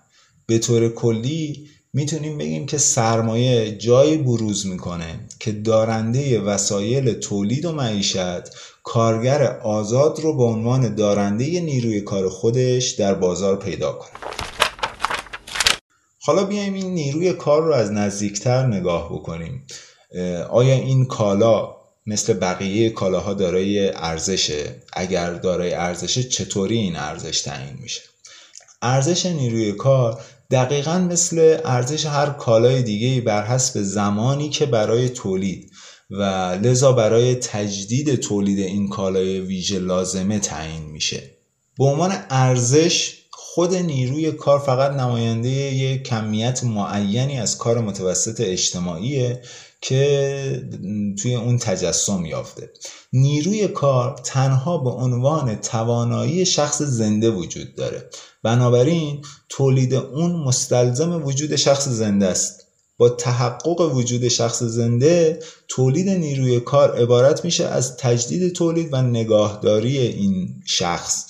به 0.47 0.59
طور 0.59 0.89
کلی 0.89 1.69
می‌تونیم 1.97 2.39
بگیم 2.39 2.67
که 2.67 2.79
سرمایه 2.79 3.77
جایی 3.77 4.17
بروز 4.17 4.67
می‌کنه 4.67 5.21
که 5.41 5.53
دارنده 5.53 6.41
وسایل 6.41 7.13
تولید 7.13 7.65
و 7.65 7.73
معیشت 7.73 8.43
کارگر 8.83 9.59
آزاد 9.59 10.21
رو 10.21 10.37
به 10.37 10.43
عنوان 10.43 10.95
دارنده 10.95 11.61
نیروی 11.61 12.01
کار 12.01 12.29
خودش 12.29 12.91
در 12.91 13.15
بازار 13.15 13.57
پیدا 13.57 13.93
کنه. 13.93 14.11
حالا 16.21 16.45
بیایم 16.45 16.75
این 16.75 16.95
نیروی 16.95 17.33
کار 17.33 17.63
رو 17.63 17.73
از 17.73 17.93
نزدیکتر 17.93 18.67
نگاه 18.67 19.13
بکنیم. 19.13 19.67
آیا 20.51 20.75
این 20.75 21.05
کالا 21.05 21.77
مثل 22.07 22.33
بقیه 22.33 22.91
کالاها 22.91 23.35
دارای 23.35 23.89
ارزشه؟ 23.89 24.83
اگر 24.93 25.35
دارای 25.35 25.75
ارزشه 25.75 26.23
چطوری 26.23 26.77
این 26.77 26.97
ارزش 26.97 27.41
تعیین 27.41 27.79
میشه؟ 27.83 28.01
ارزش 28.83 29.27
نیروی 29.27 29.73
کار 29.73 30.21
دقیقا 30.51 30.99
مثل 30.99 31.59
ارزش 31.65 32.07
هر 32.07 32.31
کالای 32.31 32.83
دیگه 32.83 33.21
بر 33.21 33.47
حسب 33.47 33.83
زمانی 33.83 34.49
که 34.49 34.67
برای 34.67 35.09
تولید 35.09 35.71
و 36.11 36.23
لذا 36.63 36.93
برای 36.93 37.35
تجدید 37.35 38.15
تولید 38.15 38.59
این 38.59 38.89
کالای 38.89 39.41
ویژه 39.41 39.79
لازمه 39.79 40.39
تعیین 40.39 40.83
میشه. 40.83 41.31
به 41.79 41.85
عنوان 41.85 42.13
ارزش 42.31 43.15
خود 43.31 43.75
نیروی 43.75 44.33
کار 44.33 44.59
فقط 44.59 44.91
نماینده 44.91 45.49
یک 45.49 46.03
کمیت 46.03 46.65
معینی 46.65 47.39
از 47.39 47.59
کار 47.59 47.81
متوسط 47.81 48.41
اجتماعیه 48.41 49.43
که 49.81 50.69
توی 51.23 51.35
اون 51.35 51.59
تجسم 51.59 52.27
یافته. 52.27 52.71
نیروی 53.13 53.69
کار 53.69 54.21
تنها 54.25 54.79
به 54.79 54.91
عنوان 54.91 55.55
توانایی 55.55 56.47
شخص 56.47 56.83
زنده 56.83 57.31
وجود 57.31 57.75
داره. 57.75 58.11
بنابراین 58.43 59.25
تولید 59.49 59.95
اون 59.95 60.33
مستلزم 60.33 61.25
وجود 61.25 61.57
شخص 61.57 61.89
زنده 61.89 62.27
است. 62.27 62.67
با 62.99 63.09
تحقق 63.09 63.81
وجود 63.95 64.29
شخص 64.29 64.63
زنده 64.63 65.39
تولید 65.69 66.09
نیروی 66.09 66.61
کار 66.61 66.97
عبارت 66.97 67.45
میشه 67.45 67.65
از 67.65 67.97
تجدید 67.97 68.53
تولید 68.53 68.89
و 68.93 69.03
نگاهداری 69.03 69.99
این 69.99 70.63
شخص. 70.67 71.27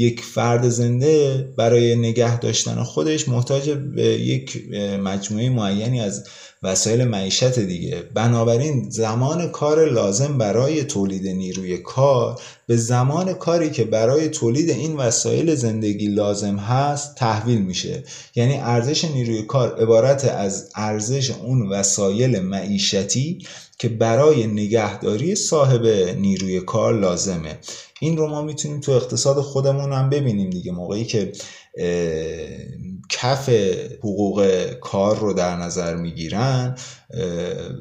یک 0.00 0.24
فرد 0.24 0.68
زنده 0.68 1.48
برای 1.56 1.96
نگه 1.96 2.38
داشتن 2.38 2.82
خودش 2.82 3.28
محتاج 3.28 3.70
به 3.70 4.04
یک 4.04 4.70
مجموعه 5.02 5.50
معینی 5.50 6.00
از 6.00 6.24
وسایل 6.62 7.04
معیشت 7.04 7.58
دیگه. 7.58 8.02
بنابراین 8.14 8.90
زمان 8.90 9.48
کار 9.48 9.90
لازم 9.90 10.38
برای 10.38 10.84
تولید 10.84 11.26
نیروی 11.26 11.78
کار 11.78 12.40
به 12.66 12.76
زمان 12.76 13.32
کاری 13.34 13.70
که 13.70 13.84
برای 13.84 14.28
تولید 14.28 14.70
این 14.70 14.96
وسایل 14.96 15.54
زندگی 15.54 16.06
لازم 16.06 16.56
هست 16.56 17.14
تحویل 17.14 17.58
میشه. 17.58 18.04
یعنی 18.34 18.56
ارزش 18.56 19.04
نیروی 19.04 19.42
کار 19.42 19.82
عبارت 19.82 20.24
از 20.24 20.70
ارزش 20.74 21.30
اون 21.30 21.68
وسایل 21.68 22.40
معیشتی 22.40 23.38
که 23.78 23.88
برای 23.88 24.46
نگهداری 24.46 25.34
صاحب 25.34 25.86
نیروی 26.18 26.60
کار 26.60 27.00
لازمه. 27.00 27.58
این 28.00 28.16
رو 28.16 28.28
ما 28.28 28.42
می‌تونیم 28.42 28.80
تو 28.80 28.92
اقتصاد 28.92 29.40
خودمون 29.40 29.92
هم 29.92 30.10
ببینیم 30.10 30.50
دیگه. 30.50 30.72
موقعی 30.72 31.04
که 31.04 31.32
کف 33.08 33.48
حقوق 33.98 34.64
کار 34.80 35.18
رو 35.18 35.32
در 35.32 35.56
نظر 35.56 35.96
می‌گیرن 35.96 36.74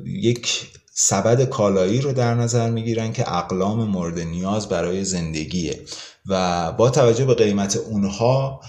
یک 0.06 0.72
سبد 0.94 1.50
کالایی 1.50 2.02
رو 2.02 2.14
در 2.14 2.36
نظر 2.36 2.70
می‌گیرن 2.70 3.14
که 3.14 3.36
اقلام 3.36 3.88
مورد 3.88 4.20
نیاز 4.20 4.70
برای 4.70 5.04
زندگیه. 5.04 5.82
و 6.26 6.72
با 6.72 6.90
توجه 6.90 7.26
به 7.26 7.34
قیمت 7.34 7.78
اونها 7.78 8.62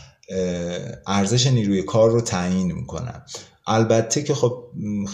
ارزش 1.07 1.47
نیروی 1.47 1.83
کار 1.83 2.11
رو 2.11 2.21
تعیین 2.21 2.73
می‌کنن. 2.73 3.23
البته 3.69 4.23
که 4.23 4.35
خب 4.35 4.65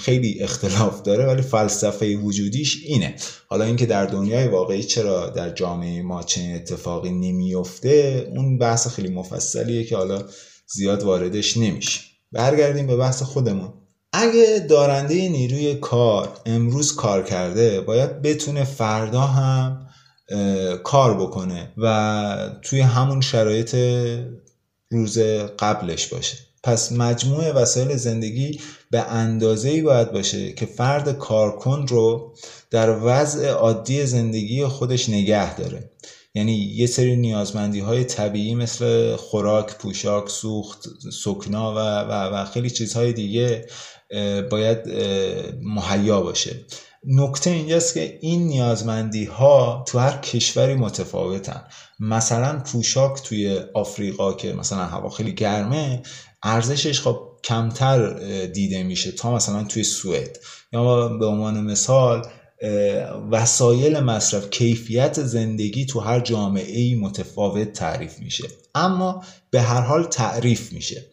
خیلی 0.03 0.43
اختلاف 0.43 1.03
داره 1.03 1.27
ولی 1.27 1.43
فلسفه 1.43 2.17
وجودیش 2.17 2.85
اینه. 2.85 3.15
حالا 3.49 3.65
اینکه 3.65 3.87
در 3.87 4.07
دنیای 4.07 4.49
واقعی 4.49 4.83
چرا 4.83 5.31
در 5.31 5.51
جامعه 5.51 6.03
ما 6.03 6.23
چنین 6.23 6.55
اتفاقی 6.55 7.11
نمیفته 7.11 8.27
اون 8.37 8.59
بحث 8.59 8.89
خیلی 8.89 9.09
مفصلیه 9.09 9.85
که 9.85 9.97
حالا 9.97 10.23
زیاد 10.67 11.03
واردش 11.03 11.57
نمیشه. 11.57 12.01
برگردیم 12.33 12.87
به 12.87 12.97
بحث 12.97 13.23
خودمون. 13.23 13.73
اگه 14.13 14.67
دارنده 14.69 15.29
نیروی 15.29 15.75
کار 15.75 16.29
امروز 16.47 16.95
کار 16.95 17.23
کرده 17.23 17.81
باید 17.81 18.23
بتونه 18.23 18.65
فردا 18.65 19.21
هم 19.21 19.87
کار 20.85 21.21
بکنه 21.21 21.73
و 21.77 22.51
توی 22.63 22.81
همون 22.81 23.21
شرایط 23.21 23.77
روز 24.91 25.19
قبلش 25.59 26.07
باشه. 26.07 26.37
پس 26.65 26.93
مجموع 26.93 27.53
وسایل 27.53 27.97
زندگی 27.97 28.61
به 28.91 29.01
اندازه 29.01 29.69
ای 29.69 29.83
باید 29.83 30.13
باشه 30.13 30.53
که 30.53 30.67
فرد 30.67 31.19
کارکن 31.19 31.87
رو 31.89 32.35
در 32.71 32.99
وضع 33.03 33.49
عادی 33.49 34.07
زندگی 34.07 34.67
خودش 34.67 35.09
نگه 35.09 35.57
داره. 35.57 35.91
یعنی 36.35 36.53
یه 36.53 36.87
سری 36.87 37.17
نیازمندی 37.17 37.81
های 37.81 38.05
طبیعی 38.05 38.55
مثل 38.55 39.17
خوراک، 39.17 39.79
پوشاک، 39.79 40.29
سوخت، 40.29 40.89
سکنا 41.13 41.75
و, 41.75 41.79
و, 41.79 42.13
و 42.13 42.45
خیلی 42.45 42.71
چیزهای 42.71 43.13
دیگه 43.13 43.67
باید 44.51 44.79
مهیا 45.63 46.21
باشه. 46.21 46.65
نکته 47.07 47.51
اینجاست 47.51 47.95
که 47.95 48.19
این 48.21 48.47
نیازمندی 48.47 49.25
ها 49.25 49.85
تو 49.89 49.99
هر 49.99 50.17
کشوری 50.17 50.75
متفاوتن. 50.75 51.63
مثلا 52.01 52.59
پوشاک 52.59 53.23
توی 53.23 53.61
آفریقا 53.75 54.33
که 54.33 54.53
مثلا 54.53 54.85
هوا 54.85 55.11
خیلی 55.11 55.33
گرمه 55.33 56.03
ارزشش 56.45 57.01
خب 57.01 57.21
کمتر 57.45 58.13
دیده 58.47 58.83
میشه 58.83 59.13
تا 59.13 59.35
مثلا 59.35 59.65
توی 59.65 59.85
سوئد. 59.85 60.39
یا 60.73 61.09
به 61.09 61.27
عنوان 61.27 61.61
مثال 61.61 62.27
وسایل 63.31 64.01
مصرف 64.01 64.51
کیفیت 64.51 65.23
زندگی 65.23 65.87
تو 65.87 66.01
هر 66.01 66.21
جامعه 66.21 66.81
ای 66.81 66.95
متفاوت 66.95 67.73
تعریف 67.73 68.19
میشه. 68.19 68.49
اما 68.75 69.25
به 69.51 69.61
هر 69.61 69.81
حال 69.81 70.05
تعریف 70.05 70.73
میشه. 70.73 71.07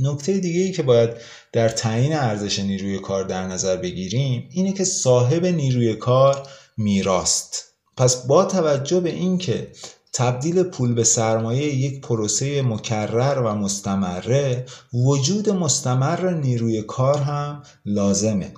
نکته 0.00 0.38
دیگه 0.38 0.60
ای 0.60 0.72
که 0.72 0.82
باید 0.82 1.10
در 1.52 1.68
تعیین 1.68 2.12
ارزش 2.12 2.58
نیروی 2.58 2.98
کار 2.98 3.24
در 3.24 3.46
نظر 3.46 3.76
بگیریم 3.76 4.48
اینه 4.50 4.72
که 4.72 4.84
صاحب 4.84 5.46
نیروی 5.46 5.94
کار 5.94 6.48
میراست 6.76 7.64
پس 7.96 8.26
با 8.26 8.44
توجه 8.44 9.00
به 9.00 9.10
اینکه 9.10 9.68
تبدیل 10.14 10.62
پول 10.62 10.94
به 10.94 11.04
سرمایه 11.04 11.74
یک 11.74 12.00
پروسه 12.00 12.62
مکرر 12.62 13.42
و 13.42 13.54
مستمره 13.54 14.66
وجود 14.92 15.50
مستمر 15.50 16.30
نیروی 16.30 16.82
کار 16.82 17.18
هم 17.18 17.62
لازمه. 17.86 18.54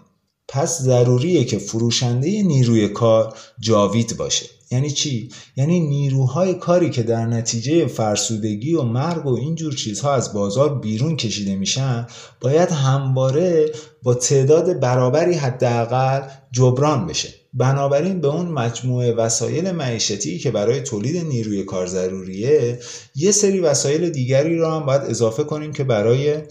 پس 0.48 0.82
ضروریه 0.82 1.44
که 1.44 1.58
فروشنده 1.58 2.42
نیروی 2.42 2.88
کار 2.88 3.34
جاوید 3.60 4.16
باشه. 4.16 4.46
یعنی 4.70 4.90
چی؟ 4.90 5.30
یعنی 5.56 5.80
نیروهای 5.80 6.54
کاری 6.54 6.90
که 6.90 7.02
در 7.02 7.26
نتیجه 7.26 7.86
فرسودگی 7.86 8.74
و 8.74 8.82
مرگ 8.82 9.26
و 9.26 9.34
اینجور 9.34 9.74
چیزها 9.74 10.14
از 10.14 10.32
بازار 10.32 10.78
بیرون 10.78 11.16
کشیده 11.16 11.56
میشن 11.56 12.06
باید 12.40 12.70
همواره 12.70 13.72
با 14.02 14.14
تعداد 14.14 14.80
برابری 14.80 15.34
حداقل 15.34 16.28
جبران 16.52 17.06
بشه. 17.06 17.28
بنابراین 17.56 18.20
به 18.20 18.28
اون 18.28 18.46
مجموعه 18.46 19.12
وسایل 19.12 19.70
معیشتی 19.70 20.38
که 20.38 20.50
برای 20.50 20.80
تولید 20.80 21.26
نیروی 21.26 21.62
کار 21.62 21.86
ضروریه 21.86 22.80
یه 23.14 23.32
سری 23.32 23.60
وسایل 23.60 24.10
دیگری 24.10 24.58
رو 24.58 24.70
هم 24.70 24.86
باید 24.86 25.02
اضافه 25.02 25.44
کنیم 25.44 25.72
که 25.72 25.84
برای 25.84 26.42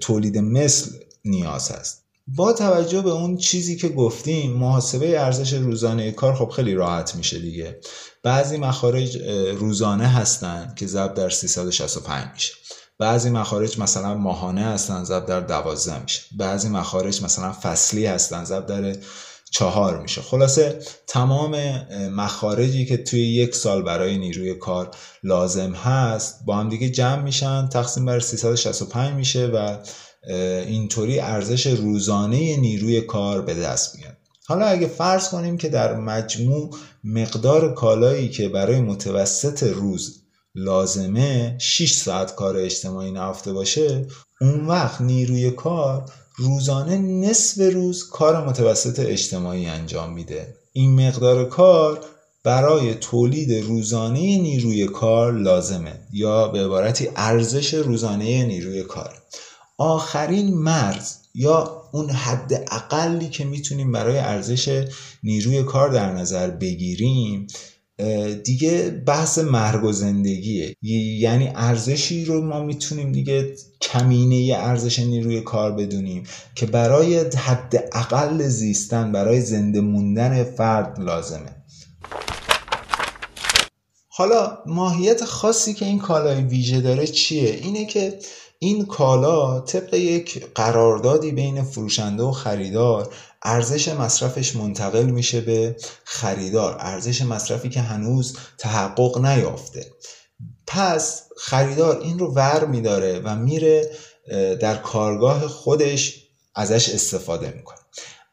تولید 0.00 0.38
مثل 0.38 0.90
نیاز 1.24 1.70
هست. 1.70 2.04
با 2.26 2.52
توجه 2.52 3.02
به 3.02 3.10
اون 3.10 3.36
چیزی 3.36 3.76
که 3.76 3.88
گفتیم 3.88 4.52
محاسبه 4.52 5.20
ارزش 5.20 5.52
روزانه 5.52 6.12
کار 6.12 6.34
خب 6.34 6.48
خیلی 6.48 6.74
راحت 6.74 7.16
میشه 7.16 7.38
دیگه. 7.38 7.80
بعضی 8.22 8.56
مخارج 8.56 9.18
روزانه 9.58 10.06
هستن 10.06 10.72
که 10.76 10.86
ضرب 10.86 11.14
در 11.14 11.30
365 11.30 12.24
میشه. 12.34 12.52
بعضی 12.98 13.30
مخارج 13.30 13.78
مثلا 13.78 14.14
ماهانه 14.14 14.64
هستن 14.64 15.04
ضرب 15.04 15.26
در 15.26 15.40
12 15.40 16.02
میشه. 16.02 16.20
بعضی 16.38 16.68
مخارج 16.68 17.22
مثلا 17.22 17.52
فصلی 17.52 18.06
هستن 18.06 18.44
ضرب 18.44 18.66
در 18.66 18.96
چهار 19.50 20.02
میشه. 20.02 20.20
خلاصه 20.20 20.78
تمام 21.06 21.56
مخارجی 22.08 22.86
که 22.86 22.96
توی 22.96 23.20
یک 23.20 23.54
سال 23.54 23.82
برای 23.82 24.18
نیروی 24.18 24.54
کار 24.54 24.90
لازم 25.22 25.72
هست 25.72 26.44
با 26.46 26.56
هم 26.56 26.68
دیگه 26.68 26.90
جمع 26.90 27.22
میشن 27.22 27.68
تقسیم 27.68 28.04
بر 28.04 28.20
365 28.20 29.14
میشه 29.14 29.46
و 29.46 29.76
اینطوری 30.66 31.20
ارزش 31.20 31.66
روزانه 31.66 32.56
نیروی 32.56 33.00
کار 33.00 33.42
به 33.42 33.54
دست 33.54 33.96
میاد. 33.96 34.16
حالا 34.46 34.66
اگه 34.66 34.86
فرض 34.86 35.28
کنیم 35.28 35.56
که 35.56 35.68
در 35.68 35.96
مجموع 35.96 36.76
مقدار 37.04 37.74
کالایی 37.74 38.28
که 38.28 38.48
برای 38.48 38.80
متوسط 38.80 39.62
روز 39.62 40.22
لازمه 40.54 41.58
6 41.60 41.92
ساعت 41.92 42.34
کار 42.34 42.56
اجتماعی 42.56 43.12
نهفته 43.12 43.52
باشه 43.52 44.06
اون 44.40 44.66
وقت 44.66 45.00
نیروی 45.00 45.50
کار 45.50 46.04
روزانه 46.40 46.98
نصف 46.98 47.74
روز 47.74 48.08
کار 48.08 48.48
متوسط 48.48 49.00
اجتماعی 49.00 49.66
انجام 49.66 50.12
میده. 50.12 50.54
این 50.72 51.08
مقدار 51.08 51.48
کار 51.48 52.04
برای 52.44 52.94
تولید 52.94 53.64
روزانه 53.64 54.20
نیروی 54.20 54.86
کار 54.86 55.32
لازمه 55.32 56.00
یا 56.12 56.48
به 56.48 56.64
عبارتی 56.64 57.08
ارزش 57.16 57.74
روزانه 57.74 58.44
نیروی 58.44 58.82
کار. 58.82 59.22
آخرین 59.78 60.54
مرز 60.54 61.14
یا 61.34 61.82
اون 61.92 62.10
حد 62.10 62.52
اقلی 62.70 63.28
که 63.28 63.44
می‌تونیم 63.44 63.92
برای 63.92 64.18
ارزش 64.18 64.88
نیروی 65.22 65.62
کار 65.62 65.88
در 65.90 66.12
نظر 66.12 66.50
بگیریم 66.50 67.46
دیگه 68.44 69.02
بحث 69.06 69.38
مرگ 69.38 69.84
و 69.84 69.92
زندگیه 69.92 70.76
یعنی 71.20 71.52
ارزشی 71.54 72.24
رو 72.24 72.44
ما 72.44 72.62
می‌تونیم 72.62 73.12
دیگه 73.12 73.54
کمینه 73.80 74.56
ارزش 74.56 74.98
نیروی 74.98 75.40
کار 75.40 75.72
بدونیم 75.72 76.24
که 76.54 76.66
برای 76.66 77.18
حد 77.18 77.88
اقل 77.92 78.48
زیستن 78.48 79.12
برای 79.12 79.40
زنده 79.40 79.80
موندن 79.80 80.44
فرد 80.44 81.00
لازمه 81.00 81.58
حالا 84.08 84.58
ماهیت 84.66 85.24
خاصی 85.24 85.74
که 85.74 85.84
این 85.84 85.98
کالای 85.98 86.42
ویژه 86.42 86.80
داره 86.80 87.06
چیه؟ 87.06 87.50
اینه 87.50 87.86
که 87.86 88.18
این 88.58 88.86
کالا 88.86 89.60
طبق 89.60 89.94
یک 89.94 90.46
قراردادی 90.54 91.32
بین 91.32 91.62
فروشنده 91.62 92.22
و 92.22 92.30
خریدار 92.30 93.14
ارزش 93.48 93.88
مصرفش 93.88 94.56
منتقل 94.56 95.04
میشه 95.04 95.40
به 95.40 95.76
خریدار. 96.04 96.76
ارزش 96.80 97.22
مصرفی 97.22 97.68
که 97.68 97.80
هنوز 97.80 98.36
تحقق 98.58 99.18
نیافته. 99.18 99.86
پس 100.66 101.22
خریدار 101.36 102.00
این 102.00 102.18
رو 102.18 102.34
ور 102.34 102.66
میداره 102.66 103.20
و 103.24 103.36
میره 103.36 103.90
در 104.60 104.76
کارگاه 104.76 105.48
خودش 105.48 106.24
ازش 106.54 106.88
استفاده 106.88 107.52
می‌کنه. 107.56 107.78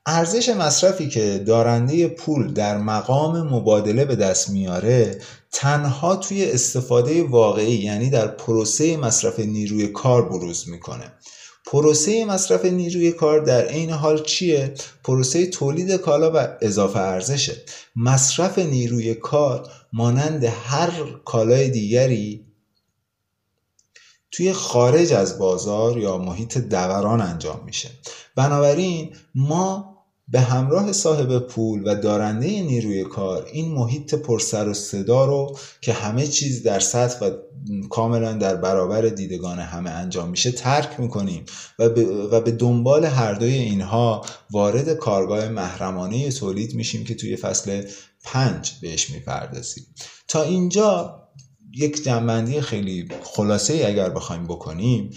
ارزش 0.06 0.50
مصرفی 0.50 1.10
که 1.10 1.44
دارنده 1.48 2.08
پول 2.08 2.54
در 2.54 2.78
مقام 2.78 3.54
مبادله 3.54 4.06
به 4.06 4.16
دست 4.16 4.50
میاره 4.50 5.22
تنها 5.52 6.16
توی 6.16 6.52
استفاده 6.52 7.24
واقعی 7.24 7.76
یعنی 7.76 8.10
در 8.10 8.28
پروسه 8.28 8.98
مصرف 8.98 9.40
نیروی 9.40 9.88
کار 9.88 10.30
بروز 10.30 10.70
می‌کنه. 10.70 11.14
پروسه 11.66 12.26
مصرف 12.26 12.66
نیروی 12.66 13.12
کار 13.12 13.40
در 13.40 13.66
عین 13.66 13.90
حال 13.90 14.24
چیه؟ 14.24 14.74
پروسه 15.04 15.46
تولید 15.46 15.92
کالا 15.92 16.32
و 16.36 16.58
اضافه 16.62 17.00
ارزشه. 17.00 17.56
مصرف 17.96 18.60
نیروی 18.60 19.16
کار 19.16 19.70
مانند 19.94 20.44
هر 20.44 20.92
کالای 21.26 21.70
دیگری 21.70 22.46
توی 24.32 24.54
خارج 24.54 25.14
از 25.14 25.40
بازار 25.40 25.98
یا 25.98 26.18
محیط 26.18 26.58
دوران 26.58 27.22
انجام 27.22 27.64
میشه. 27.66 27.90
بنابراین 28.36 29.16
ما 29.36 29.95
به 30.28 30.40
همراه 30.40 30.92
صاحب 30.92 31.40
پول 31.40 31.82
و 31.86 31.96
دارنده 31.96 32.48
نیروی 32.48 33.04
کار 33.04 33.46
این 33.52 33.72
محیط 33.72 34.16
پرسر 34.16 34.68
و 34.68 34.74
صدا 34.74 35.26
رو 35.26 35.58
که 35.82 35.94
همه 35.94 36.28
چیز 36.28 36.64
در 36.64 36.80
سطح 36.80 37.26
و 37.26 37.32
کاملا 37.90 38.34
در 38.34 38.56
برابر 38.56 39.02
دیدگان 39.02 39.60
همه 39.60 39.90
انجام 39.90 40.30
میشه 40.30 40.52
ترک 40.52 41.00
می‌کنیم 41.00 41.46
و 41.80 41.90
به, 41.90 42.06
و 42.06 42.42
به 42.42 42.52
دنبال 42.52 43.06
هر 43.06 43.34
دوی 43.34 43.54
اینها 43.54 44.26
وارد 44.52 44.94
کارگاه 44.94 45.50
محرمانه 45.50 46.32
تولید 46.32 46.76
میشیم 46.76 47.04
که 47.04 47.16
توی 47.16 47.36
فصل 47.36 47.82
پنج 48.24 48.72
بهش 48.82 49.10
می‌پردازیم. 49.10 49.86
تا 50.28 50.42
اینجا 50.42 51.22
یک 51.78 52.04
جنبندی 52.04 52.62
خیلی 52.62 53.08
خلاصه 53.24 53.74
ای 53.74 53.84
اگر 53.84 54.10
بخوایم 54.10 54.44
بکنیم 54.44 55.10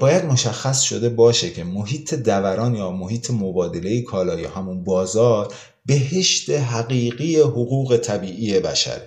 باید 0.00 0.24
مشخص 0.24 0.80
شده 0.80 1.08
باشه 1.08 1.50
که 1.50 1.64
محیط 1.64 2.14
دوران 2.14 2.74
یا 2.74 2.90
محیط 2.90 3.30
مبادله 3.30 4.02
کالا 4.02 4.40
یا 4.40 4.50
همون 4.50 4.84
بازار 4.84 5.54
بهشت 5.86 6.50
حقیقی 6.50 7.36
حقوق 7.40 7.96
طبیعی 7.96 8.60
بشر 8.60 9.00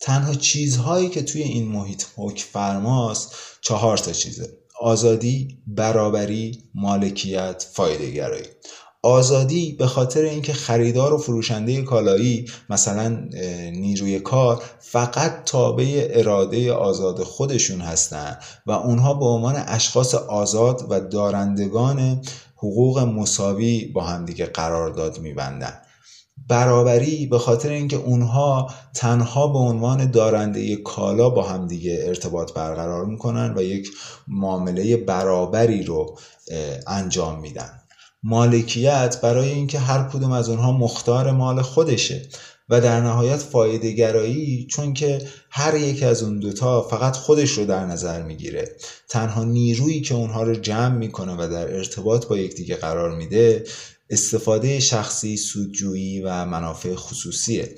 تنها 0.00 0.34
چیزهایی 0.34 1.08
که 1.08 1.22
توی 1.22 1.42
این 1.42 1.68
محیط 1.68 2.04
حکم 2.16 2.44
فرماست 2.52 3.34
چهار 3.60 3.98
تا 3.98 4.12
چیزه 4.12 4.58
آزادی، 4.80 5.58
برابری، 5.66 6.58
مالکیت، 6.74 7.66
فایده 7.72 8.10
گرایی 8.10 8.46
آزادی 9.02 9.72
به 9.72 9.86
خاطر 9.86 10.22
اینکه 10.22 10.52
خریدار 10.52 11.14
و 11.14 11.18
فروشنده 11.18 11.82
کالایی 11.82 12.46
مثلا 12.70 13.08
نیروی 13.72 14.20
کار 14.20 14.62
فقط 14.80 15.44
تابع 15.44 16.08
اراده 16.10 16.72
آزاد 16.72 17.22
خودشون 17.22 17.80
هستند 17.80 18.42
و 18.66 18.72
اونها 18.72 19.14
به 19.14 19.24
عنوان 19.24 19.54
اشخاص 19.66 20.14
آزاد 20.14 20.86
و 20.88 21.00
دارندگان 21.00 22.22
حقوق 22.56 22.98
مساوی 22.98 23.84
با 23.84 24.04
همدیگه 24.04 24.46
قرارداد 24.46 25.18
میبندن. 25.18 25.80
برابری 26.48 27.26
به 27.26 27.38
خاطر 27.38 27.68
اینکه 27.68 27.96
اونها 27.96 28.70
تنها 28.94 29.46
به 29.46 29.58
عنوان 29.58 30.10
دارنده 30.10 30.76
کالا 30.76 31.30
با 31.30 31.42
همدیگه 31.42 32.02
ارتباط 32.06 32.52
برقرار 32.52 33.04
می‌کنن 33.04 33.54
و 33.56 33.62
یک 33.62 33.90
معامله 34.28 34.96
برابری 34.96 35.82
رو 35.82 36.18
انجام 36.86 37.40
میدن. 37.40 37.79
مالکیت 38.22 39.18
برای 39.22 39.48
اینکه 39.48 39.78
هر 39.78 40.08
کدوم 40.08 40.32
از 40.32 40.48
اونها 40.48 40.72
مختار 40.72 41.30
مال 41.30 41.62
خودشه 41.62 42.22
و 42.68 42.80
در 42.80 43.00
نهایت 43.00 43.36
فایده 43.36 43.92
گرایی 43.92 44.66
چون 44.70 44.94
که 44.94 45.28
هر 45.50 45.74
یک 45.74 46.02
از 46.02 46.22
اون 46.22 46.38
دوتا 46.38 46.82
فقط 46.82 47.16
خودش 47.16 47.50
رو 47.50 47.64
در 47.64 47.86
نظر 47.86 48.22
می‌گیره. 48.22 48.76
تنها 49.08 49.44
نیرویی 49.44 50.00
که 50.00 50.14
اونها 50.14 50.42
رو 50.42 50.54
جمع 50.54 50.96
می‌کنه 50.96 51.32
و 51.34 51.48
در 51.48 51.74
ارتباط 51.74 52.26
با 52.26 52.38
یکدیگه 52.38 52.76
قرار 52.76 53.16
میده 53.16 53.64
استفاده 54.10 54.80
شخصی 54.80 55.36
سودجویی 55.36 56.20
و 56.20 56.44
منافع 56.44 56.94
خصوصیه. 56.94 57.74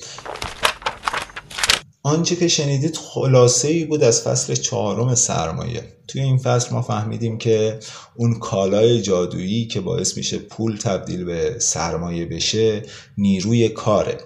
آنچه 2.04 2.36
که 2.36 2.48
شنیدید 2.48 2.96
خلاصه 2.96 3.68
ای 3.68 3.84
بود 3.84 4.04
از 4.04 4.22
فصل 4.22 4.54
چهارم 4.54 5.14
سرمایه. 5.14 5.82
توی 6.08 6.20
این 6.20 6.38
فصل 6.38 6.74
ما 6.74 6.82
فهمیدیم 6.82 7.38
که 7.38 7.78
اون 8.16 8.38
کالای 8.38 9.02
جادویی 9.02 9.66
که 9.66 9.80
باعث 9.80 10.16
میشه 10.16 10.38
پول 10.38 10.76
تبدیل 10.76 11.24
به 11.24 11.56
سرمایه 11.58 12.26
بشه 12.26 12.82
نیروی 13.18 13.68
کاره. 13.68 14.18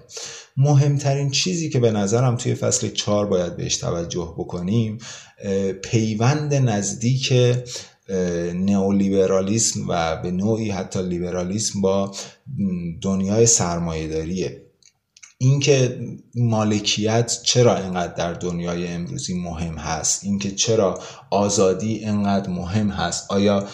مهمترین 0.56 1.30
چیزی 1.30 1.70
که 1.70 1.78
به 1.78 1.90
نظرم 1.90 2.36
توی 2.36 2.54
فصل 2.54 2.88
چهار 2.88 3.26
باید 3.26 3.56
بهش 3.56 3.76
توجه 3.76 4.34
بکنیم 4.38 4.98
پیوند 5.82 6.54
نزدیک 6.54 7.32
نئولیبرالیسم 8.54 9.80
و 9.88 10.16
به 10.22 10.30
نوعی 10.30 10.70
حتی 10.70 11.02
لیبرالیسم 11.02 11.80
با 11.80 12.14
دنیای 13.02 13.46
سرمایه 13.46 14.08
داریه 14.08 14.65
اینکه 15.38 16.00
مالکیت 16.34 17.40
چرا 17.42 17.76
اینقدر 17.76 18.14
در 18.14 18.32
دنیای 18.32 18.88
امروزی 18.88 19.40
مهم 19.40 19.74
هست؟ 19.78 20.24
اینکه 20.24 20.50
چرا 20.50 21.00
آزادی 21.30 21.94
اینقدر 21.94 22.50
مهم 22.50 22.90
هست؟ 22.90 23.32
آیا 23.32 23.64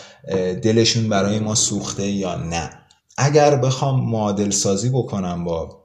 دلشون 0.63 1.09
برای 1.09 1.39
ما 1.39 1.55
سوخته 1.55 2.11
یا 2.11 2.35
نه؟ 2.35 2.71
اگر 3.17 3.57
بخوام 3.57 4.11
معادل 4.11 4.51
سازی 4.51 4.91
بکنم 4.91 5.45
با 5.45 5.82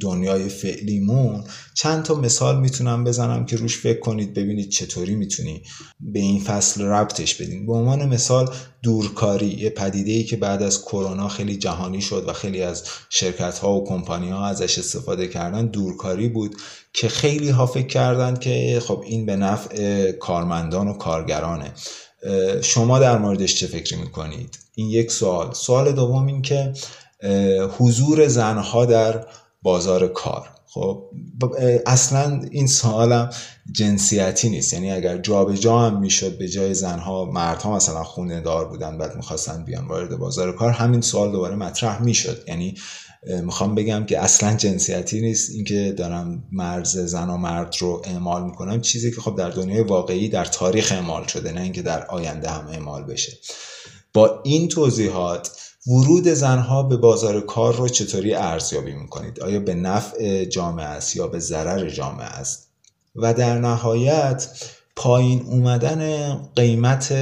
دنیای 0.00 0.48
فعلیمون. 0.48 1.44
چند 1.74 2.02
تا 2.02 2.14
مثال 2.14 2.60
می‌تونم 2.60 3.04
بزنم 3.04 3.46
که 3.46 3.56
روش 3.56 3.78
فکر 3.78 4.00
کنید 4.00 4.34
ببینید 4.34 4.68
چطوری 4.68 5.14
می‌تونی 5.14 5.62
به 6.00 6.18
این 6.18 6.40
فصل 6.40 6.82
ربطش 6.82 7.34
بدین. 7.34 7.66
به 7.66 7.72
عنوان 7.72 8.08
مثال 8.08 8.54
دورکاری 8.82 9.46
یه 9.46 9.70
پدیده 9.70 10.12
ای 10.12 10.24
که 10.24 10.36
بعد 10.36 10.62
از 10.62 10.82
کرونا 10.82 11.28
خیلی 11.28 11.56
جهانی 11.56 12.00
شد 12.00 12.24
و 12.28 12.32
خیلی 12.32 12.62
از 12.62 12.84
شرکت 13.10 13.58
ها 13.58 13.72
و 13.74 13.84
کمپانی 13.84 14.30
ها 14.30 14.46
ازش 14.46 14.78
استفاده 14.78 15.28
کردن 15.28 15.66
دورکاری 15.66 16.28
بود 16.28 16.56
که 16.92 17.08
خیلی 17.08 17.48
ها 17.48 17.66
فکر 17.66 17.86
کردن 17.86 18.36
که 18.36 18.82
خب 18.84 19.02
این 19.06 19.26
به 19.26 19.36
نفع 19.36 20.12
کارمندان 20.12 20.88
و 20.88 20.92
کارگرانه. 20.92 21.72
شما 22.62 22.98
در 22.98 23.18
موردش 23.18 23.54
چه 23.54 23.66
فکری 23.66 24.00
می‌کنید؟ 24.00 24.58
این 24.74 24.90
یک 24.90 25.12
سوال. 25.12 25.52
سوال 25.52 25.92
دوم 25.92 26.26
این 26.26 26.42
که 26.42 26.72
حضور 27.78 28.28
زنها 28.28 28.86
در 28.86 29.26
بازار 29.64 30.08
کار. 30.08 30.48
خب 30.66 31.04
اصلا 31.86 32.42
این 32.50 32.66
سوالم 32.66 33.30
جنسیتی 33.72 34.50
نیست. 34.50 34.72
یعنی 34.72 34.92
اگر 34.92 35.18
جابجا 35.18 35.54
جا 35.60 35.78
هم 35.78 36.00
می‌شد 36.00 36.38
به 36.38 36.48
جای 36.48 36.74
زنها 36.74 37.24
مردها 37.24 37.76
مثلا 37.76 38.04
خونه 38.04 38.40
دار 38.40 38.68
بودن 38.68 38.98
بعد 38.98 39.16
می‌خواستن 39.16 39.64
بیان 39.64 39.88
وارد 39.88 40.16
بازار 40.16 40.56
کار 40.56 40.70
همین 40.70 41.00
سوال 41.00 41.32
دوباره 41.32 41.56
مطرح 41.56 42.02
می‌شد. 42.02 42.44
یعنی 42.48 42.74
می‌خوام 43.42 43.74
بگم 43.74 44.04
که 44.06 44.18
اصلا 44.18 44.56
جنسیتی 44.56 45.20
نیست. 45.20 45.50
اینکه 45.50 45.94
دارم 45.96 46.44
مرز 46.52 46.98
زن 46.98 47.30
و 47.30 47.36
مرد 47.36 47.74
رو 47.78 48.02
اعمال 48.04 48.44
می‌کنم 48.44 48.80
چیزی 48.80 49.10
که 49.10 49.20
خب 49.20 49.36
در 49.36 49.50
دنیای 49.50 49.82
واقعی 49.82 50.28
در 50.28 50.44
تاریخ 50.44 50.92
اعمال 50.92 51.26
شده 51.26 51.52
نه 51.52 51.60
اینکه 51.60 51.82
در 51.82 52.06
آینده 52.06 52.50
هم 52.50 52.66
اعمال 52.66 53.04
بشه. 53.04 53.32
با 54.12 54.40
این 54.44 54.68
توضیحات 54.68 55.50
ورود 55.86 56.28
زنها 56.28 56.82
به 56.82 56.96
بازار 56.96 57.40
کار 57.40 57.76
رو 57.76 57.88
چطوری 57.88 58.34
ارزیابی 58.34 58.92
می‌کنید؟ 58.92 59.40
آیا 59.40 59.60
به 59.60 59.74
نفع 59.74 60.44
جامعه 60.44 60.86
است 60.86 61.16
یا 61.16 61.28
به 61.28 61.38
ضرر 61.38 61.88
جامعه 61.88 62.26
است؟ 62.26 62.70
و 63.16 63.34
در 63.34 63.58
نهایت 63.58 64.48
پایین 64.96 65.40
اومدن 65.40 66.32
قیمت 66.56 67.12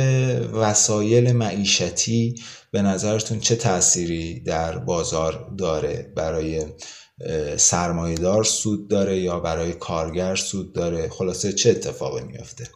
وسایل 0.53 1.33
معیشتی 1.33 2.35
به 2.71 2.83
نظرتون 2.83 3.41
چه 3.41 3.57
تأثیری 3.57 4.41
در 4.41 4.79
بازار 4.79 5.55
داره؟ 5.59 6.13
برای 6.17 6.65
سرمایهدار 7.57 8.45
سود 8.45 8.89
داره 8.89 9.21
یا 9.21 9.41
برای 9.41 9.73
کارگر 9.73 10.35
سود 10.35 10.73
داره؟ 10.73 11.09
خلاصه 11.09 11.53
چه 11.53 11.71
اتفاقی 11.71 12.25
میافته؟ 12.25 12.69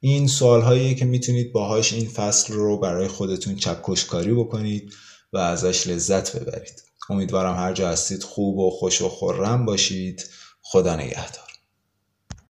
این 0.00 0.26
سوال 0.26 0.94
که 0.94 1.04
می‌تونید 1.04 1.52
باهاش 1.52 1.92
این 1.92 2.08
فصل 2.08 2.54
رو 2.54 2.78
برای 2.78 3.08
خودتون 3.08 3.56
چکشکاری 3.56 4.34
بکنید. 4.34 4.92
و 5.34 5.38
ازش 5.38 5.86
لذت 5.86 6.36
ببرید. 6.36 6.82
امیدوارم 7.10 7.56
هر 7.56 7.72
جا 7.72 7.88
هستید 7.88 8.22
خوب 8.22 8.58
و 8.58 8.70
خوش 8.70 9.02
و 9.02 9.08
خورم 9.08 9.64
باشید. 9.64 10.30
خدا 10.62 10.96
نگهدار. 10.96 11.43